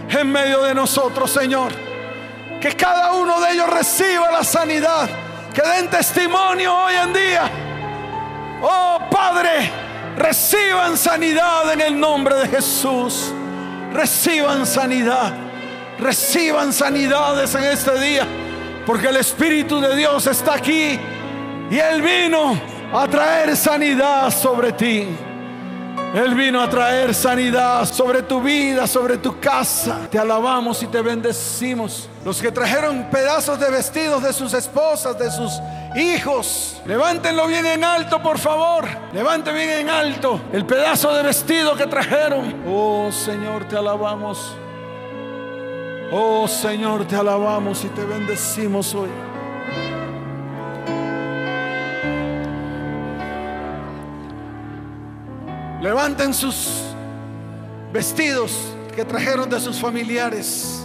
en 0.09 0.31
medio 0.31 0.61
de 0.63 0.75
nosotros, 0.75 1.31
Señor. 1.31 1.71
Que 2.61 2.75
cada 2.75 3.13
uno 3.13 3.39
de 3.41 3.53
ellos 3.53 3.67
reciba 3.69 4.31
la 4.31 4.43
sanidad. 4.43 5.09
Que 5.51 5.61
den 5.63 5.89
testimonio 5.89 6.75
hoy 6.75 6.93
en 6.93 7.13
día. 7.13 7.51
Oh 8.61 8.99
Padre, 9.09 9.71
reciban 10.17 10.95
sanidad 10.95 11.73
en 11.73 11.81
el 11.81 11.99
nombre 11.99 12.35
de 12.35 12.47
Jesús. 12.47 13.33
Reciban 13.91 14.67
sanidad. 14.67 15.33
Reciban 15.97 16.71
sanidades 16.71 17.55
en 17.55 17.63
este 17.63 17.99
día. 17.99 18.27
Porque 18.85 19.07
el 19.07 19.17
Espíritu 19.17 19.81
de 19.81 19.95
Dios 19.95 20.27
está 20.27 20.53
aquí. 20.53 20.99
Y 21.71 21.79
Él 21.79 22.03
vino 22.03 22.59
a 22.93 23.07
traer 23.07 23.57
sanidad 23.57 24.29
sobre 24.29 24.71
ti. 24.73 25.07
Él 26.13 26.35
vino 26.35 26.61
a 26.61 26.69
traer 26.69 27.13
sanidad 27.13 27.85
sobre 27.85 28.23
tu 28.23 28.41
vida, 28.41 28.87
sobre 28.87 29.17
tu 29.17 29.39
casa. 29.39 30.07
Te 30.09 30.17
alabamos 30.17 30.81
y 30.81 30.87
te 30.87 31.01
bendecimos. 31.01 32.09
Los 32.23 32.41
que 32.41 32.51
trajeron 32.51 33.09
pedazos 33.11 33.59
de 33.59 33.69
vestidos 33.69 34.23
de 34.23 34.33
sus 34.33 34.53
esposas, 34.53 35.19
de 35.19 35.29
sus 35.29 35.59
hijos, 35.95 36.81
levántenlo 36.85 37.47
bien 37.47 37.65
en 37.65 37.83
alto, 37.83 38.21
por 38.21 38.39
favor. 38.39 38.85
Levanten 39.13 39.53
bien 39.53 39.69
en 39.69 39.89
alto 39.89 40.39
el 40.53 40.65
pedazo 40.65 41.13
de 41.13 41.23
vestido 41.23 41.75
que 41.75 41.87
trajeron. 41.87 42.63
Oh 42.67 43.11
Señor, 43.11 43.65
te 43.65 43.77
alabamos. 43.77 44.55
Oh 46.11 46.47
Señor, 46.47 47.05
te 47.05 47.17
alabamos 47.17 47.83
y 47.83 47.87
te 47.89 48.05
bendecimos 48.05 48.95
hoy. 48.95 49.09
Levanten 55.81 56.33
sus 56.33 56.81
vestidos 57.93 58.51
que 58.95 59.05
trajeron 59.05 59.49
de 59.49 59.59
sus 59.59 59.79
familiares. 59.79 60.83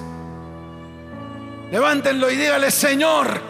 Levántenlo 1.70 2.30
y 2.30 2.36
dígale, 2.36 2.70
Señor, 2.70 3.40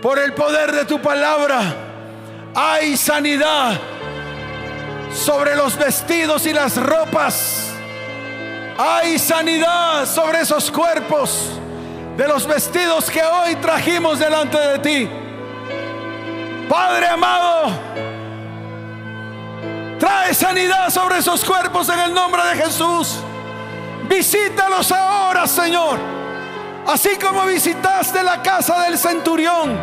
por 0.00 0.18
el 0.18 0.32
poder 0.32 0.72
de 0.72 0.86
tu 0.86 1.00
palabra, 1.00 1.60
hay 2.54 2.96
sanidad 2.96 3.78
sobre 5.14 5.54
los 5.54 5.76
vestidos 5.76 6.46
y 6.46 6.52
las 6.54 6.76
ropas. 6.76 7.70
Hay 8.78 9.18
sanidad 9.18 10.06
sobre 10.06 10.40
esos 10.40 10.70
cuerpos 10.70 11.50
de 12.16 12.26
los 12.26 12.46
vestidos 12.46 13.10
que 13.10 13.22
hoy 13.22 13.56
trajimos 13.56 14.18
delante 14.18 14.56
de 14.56 14.78
ti. 14.78 15.08
Padre 16.68 17.06
amado, 17.06 17.70
Trae 19.98 20.32
sanidad 20.32 20.90
sobre 20.90 21.18
esos 21.18 21.44
cuerpos 21.44 21.88
en 21.88 21.98
el 21.98 22.14
nombre 22.14 22.42
de 22.46 22.62
Jesús. 22.62 23.16
Visítalos 24.08 24.92
ahora, 24.92 25.46
Señor. 25.46 25.98
Así 26.86 27.16
como 27.16 27.44
visitaste 27.44 28.22
la 28.22 28.40
casa 28.40 28.82
del 28.82 28.96
centurión, 28.96 29.76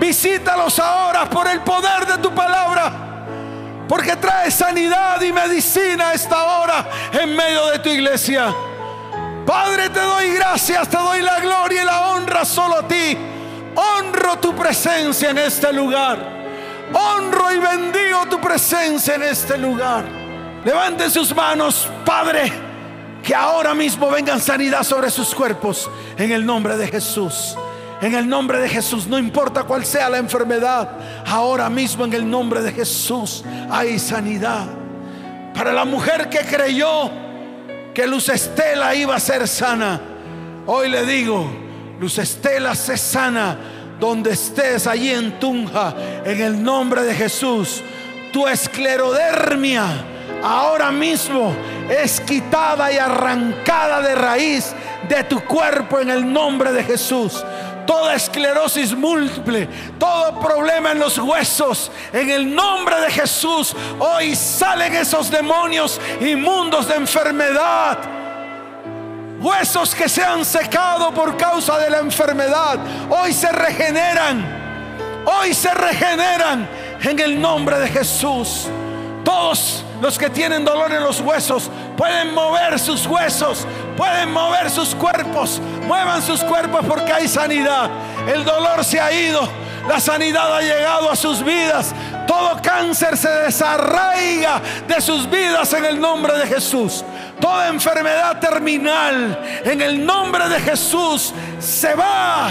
visítalos 0.00 0.78
ahora 0.78 1.28
por 1.28 1.46
el 1.46 1.60
poder 1.60 2.06
de 2.06 2.18
tu 2.18 2.34
palabra. 2.34 2.92
Porque 3.86 4.16
trae 4.16 4.50
sanidad 4.50 5.20
y 5.20 5.32
medicina 5.32 6.08
a 6.08 6.14
esta 6.14 6.44
hora 6.44 6.88
en 7.12 7.36
medio 7.36 7.66
de 7.66 7.78
tu 7.78 7.90
iglesia. 7.90 8.54
Padre, 9.46 9.90
te 9.90 10.00
doy 10.00 10.32
gracias, 10.32 10.88
te 10.88 10.96
doy 10.96 11.22
la 11.22 11.40
gloria 11.40 11.82
y 11.82 11.84
la 11.84 12.08
honra 12.08 12.44
solo 12.44 12.76
a 12.76 12.88
ti. 12.88 13.16
Honro 13.74 14.38
tu 14.38 14.54
presencia 14.54 15.30
en 15.30 15.38
este 15.38 15.72
lugar. 15.72 16.37
Honro 16.92 17.52
y 17.52 17.58
bendigo 17.58 18.26
tu 18.30 18.40
presencia 18.40 19.14
en 19.14 19.22
este 19.22 19.58
lugar. 19.58 20.04
Levanten 20.64 21.10
sus 21.10 21.34
manos, 21.34 21.88
Padre 22.04 22.68
que 23.28 23.34
ahora 23.34 23.74
mismo 23.74 24.08
vengan 24.08 24.40
sanidad 24.40 24.82
sobre 24.82 25.10
sus 25.10 25.34
cuerpos 25.34 25.90
en 26.16 26.32
el 26.32 26.46
nombre 26.46 26.78
de 26.78 26.88
Jesús. 26.88 27.58
En 28.00 28.14
el 28.14 28.26
nombre 28.26 28.58
de 28.58 28.70
Jesús, 28.70 29.06
no 29.06 29.18
importa 29.18 29.64
cuál 29.64 29.84
sea 29.84 30.08
la 30.08 30.16
enfermedad, 30.16 30.88
ahora 31.26 31.68
mismo 31.68 32.06
en 32.06 32.14
el 32.14 32.30
nombre 32.30 32.62
de 32.62 32.72
Jesús 32.72 33.44
hay 33.70 33.98
sanidad. 33.98 34.64
Para 35.54 35.74
la 35.74 35.84
mujer 35.84 36.30
que 36.30 36.38
creyó 36.38 37.10
que 37.92 38.06
Luz 38.06 38.30
Estela 38.30 38.94
iba 38.94 39.14
a 39.14 39.20
ser 39.20 39.46
sana, 39.46 40.00
hoy 40.64 40.88
le 40.88 41.04
digo, 41.04 41.50
Luz 42.00 42.16
Estela 42.16 42.74
se 42.74 42.96
sana 42.96 43.58
donde 43.98 44.32
estés 44.32 44.86
allí 44.86 45.10
en 45.10 45.38
Tunja, 45.38 45.94
en 46.24 46.40
el 46.40 46.62
nombre 46.62 47.02
de 47.02 47.14
Jesús. 47.14 47.82
Tu 48.32 48.46
esclerodermia 48.46 49.86
ahora 50.42 50.90
mismo 50.90 51.54
es 51.88 52.20
quitada 52.20 52.92
y 52.92 52.98
arrancada 52.98 54.00
de 54.00 54.14
raíz 54.14 54.74
de 55.08 55.24
tu 55.24 55.40
cuerpo 55.40 56.00
en 56.00 56.10
el 56.10 56.30
nombre 56.30 56.72
de 56.72 56.84
Jesús. 56.84 57.44
Toda 57.86 58.14
esclerosis 58.14 58.94
múltiple, 58.94 59.66
todo 59.98 60.38
problema 60.40 60.92
en 60.92 60.98
los 60.98 61.16
huesos, 61.16 61.90
en 62.12 62.28
el 62.28 62.54
nombre 62.54 63.00
de 63.00 63.10
Jesús, 63.10 63.74
hoy 63.98 64.36
salen 64.36 64.94
esos 64.94 65.30
demonios 65.30 65.98
inmundos 66.20 66.86
de 66.86 66.96
enfermedad. 66.96 68.17
Huesos 69.40 69.94
que 69.94 70.08
se 70.08 70.22
han 70.22 70.44
secado 70.44 71.12
por 71.12 71.36
causa 71.36 71.78
de 71.78 71.90
la 71.90 71.98
enfermedad, 71.98 72.76
hoy 73.08 73.32
se 73.32 73.50
regeneran. 73.52 74.58
Hoy 75.24 75.54
se 75.54 75.72
regeneran 75.72 76.68
en 77.02 77.18
el 77.20 77.40
nombre 77.40 77.78
de 77.78 77.88
Jesús. 77.88 78.66
Todos 79.24 79.84
los 80.00 80.18
que 80.18 80.30
tienen 80.30 80.64
dolor 80.64 80.92
en 80.92 81.04
los 81.04 81.20
huesos 81.20 81.70
pueden 81.96 82.34
mover 82.34 82.80
sus 82.80 83.06
huesos, 83.06 83.64
pueden 83.96 84.32
mover 84.32 84.70
sus 84.70 84.94
cuerpos. 84.94 85.60
Muevan 85.86 86.20
sus 86.22 86.42
cuerpos 86.42 86.84
porque 86.88 87.12
hay 87.12 87.28
sanidad. 87.28 87.90
El 88.26 88.44
dolor 88.44 88.84
se 88.84 88.98
ha 88.98 89.12
ido, 89.12 89.48
la 89.86 90.00
sanidad 90.00 90.56
ha 90.56 90.62
llegado 90.62 91.10
a 91.10 91.14
sus 91.14 91.44
vidas. 91.44 91.94
Todo 92.26 92.60
cáncer 92.62 93.16
se 93.16 93.28
desarraiga 93.28 94.60
de 94.86 95.00
sus 95.00 95.28
vidas 95.30 95.72
en 95.74 95.84
el 95.84 96.00
nombre 96.00 96.36
de 96.38 96.46
Jesús. 96.46 97.04
Toda 97.40 97.68
enfermedad 97.68 98.40
terminal 98.40 99.38
en 99.64 99.80
el 99.80 100.04
nombre 100.04 100.48
de 100.48 100.60
Jesús 100.60 101.32
se 101.58 101.94
va 101.94 102.50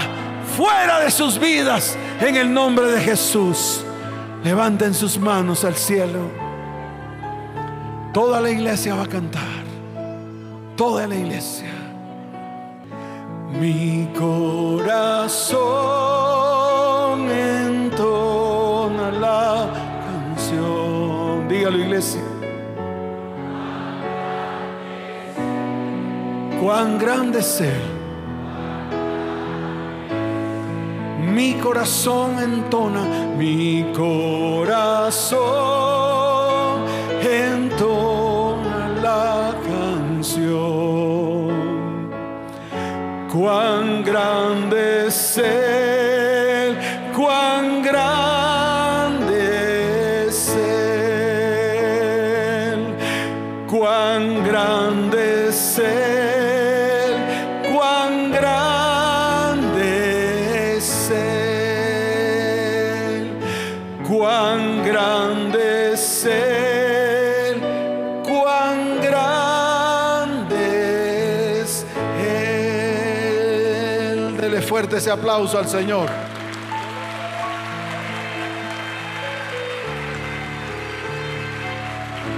fuera 0.56 1.00
de 1.00 1.10
sus 1.10 1.38
vidas 1.38 1.96
en 2.20 2.36
el 2.36 2.52
nombre 2.52 2.86
de 2.86 3.00
Jesús. 3.00 3.84
Levanten 4.42 4.94
sus 4.94 5.18
manos 5.18 5.64
al 5.64 5.74
cielo. 5.74 6.30
Toda 8.12 8.40
la 8.40 8.50
iglesia 8.50 8.94
va 8.94 9.02
a 9.04 9.08
cantar. 9.08 9.42
Toda 10.76 11.06
la 11.06 11.14
iglesia. 11.14 11.68
Mi 13.60 14.08
corazón 14.18 15.58
entona 17.30 19.10
la 19.10 19.70
canción. 20.06 21.48
Dígalo, 21.48 21.78
iglesia. 21.78 22.27
Cuán 26.60 26.98
grande 26.98 27.38
es 27.40 27.62
Mi 31.34 31.54
corazón 31.54 32.38
entona, 32.42 33.04
mi 33.36 33.92
corazón 33.94 35.38
entona 37.22 38.68
Cuán 43.40 44.02
grande 44.02 45.06
es 45.06 45.38
Él, 45.38 46.76
cuán 47.14 47.82
grande 47.82 49.38
es 50.26 50.56
Él, 52.66 52.96
cuán 53.68 54.42
grande 54.44 55.27
ese 74.98 75.10
aplauso 75.10 75.58
al 75.58 75.68
Señor. 75.68 76.08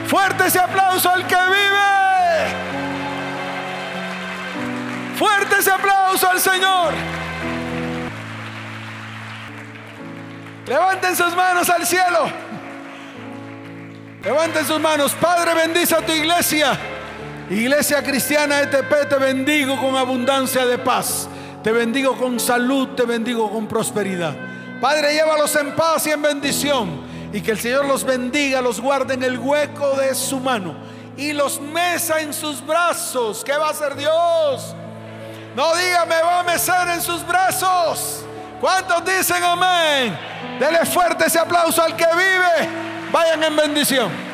Fuerte 0.07 0.47
ese 0.47 0.59
aplauso 0.59 1.11
al 1.11 1.27
que 1.27 1.37
vive. 1.37 1.91
Fuerte 5.17 5.57
ese 5.59 5.71
aplauso 5.71 6.31
al 6.31 6.41
Señor. 6.41 6.93
Levanten 10.67 11.17
sus 11.17 11.35
manos 11.35 11.71
al 11.71 11.87
cielo. 11.87 12.31
Levanten 14.23 14.67
sus 14.67 14.79
manos. 14.79 15.15
Padre, 15.15 15.55
bendice 15.55 15.95
a 15.95 16.05
tu 16.05 16.13
iglesia. 16.13 16.79
Iglesia 17.49 18.03
cristiana 18.03 18.61
ETP, 18.61 19.09
te 19.09 19.17
bendigo 19.17 19.77
con 19.81 19.97
abundancia 19.97 20.67
de 20.67 20.79
paz. 20.79 21.30
Te 21.63 21.73
bendigo 21.73 22.17
con 22.17 22.41
salud, 22.41 22.89
te 22.97 23.05
bendigo 23.05 23.51
con 23.51 23.67
prosperidad. 23.67 24.35
Padre, 24.81 25.13
llévalos 25.13 25.55
en 25.57 25.75
paz 25.77 26.07
y 26.07 26.11
en 26.11 26.23
bendición. 26.23 27.11
Y 27.33 27.43
que 27.43 27.51
el 27.53 27.59
Señor 27.59 27.85
los 27.85 28.03
bendiga, 28.03 28.63
los 28.63 28.81
guarde 28.81 29.15
en 29.15 29.23
el 29.23 29.39
hueco 29.39 29.93
de 29.97 30.15
su 30.15 30.41
mano. 30.41 30.75
Y 31.17 31.33
los 31.33 31.61
mesa 31.61 32.21
en 32.21 32.33
sus 32.33 32.65
brazos. 32.67 33.45
¿Qué 33.45 33.53
va 33.53 33.69
a 33.69 33.71
hacer 33.71 33.95
Dios? 33.95 34.75
No 35.55 35.77
diga, 35.77 36.07
me 36.07 36.23
va 36.23 36.41
a 36.41 36.43
mesar 36.45 36.89
en 36.89 37.03
sus 37.03 37.27
brazos. 37.27 38.25
¿Cuántos 38.61 39.05
dicen 39.05 39.43
amén? 39.43 40.19
Dele 40.59 40.87
fuerte 40.87 41.27
ese 41.27 41.39
aplauso 41.39 41.83
al 41.83 41.95
que 41.95 42.07
vive. 42.07 42.71
Vayan 43.13 43.43
en 43.45 43.57
bendición. 43.57 44.30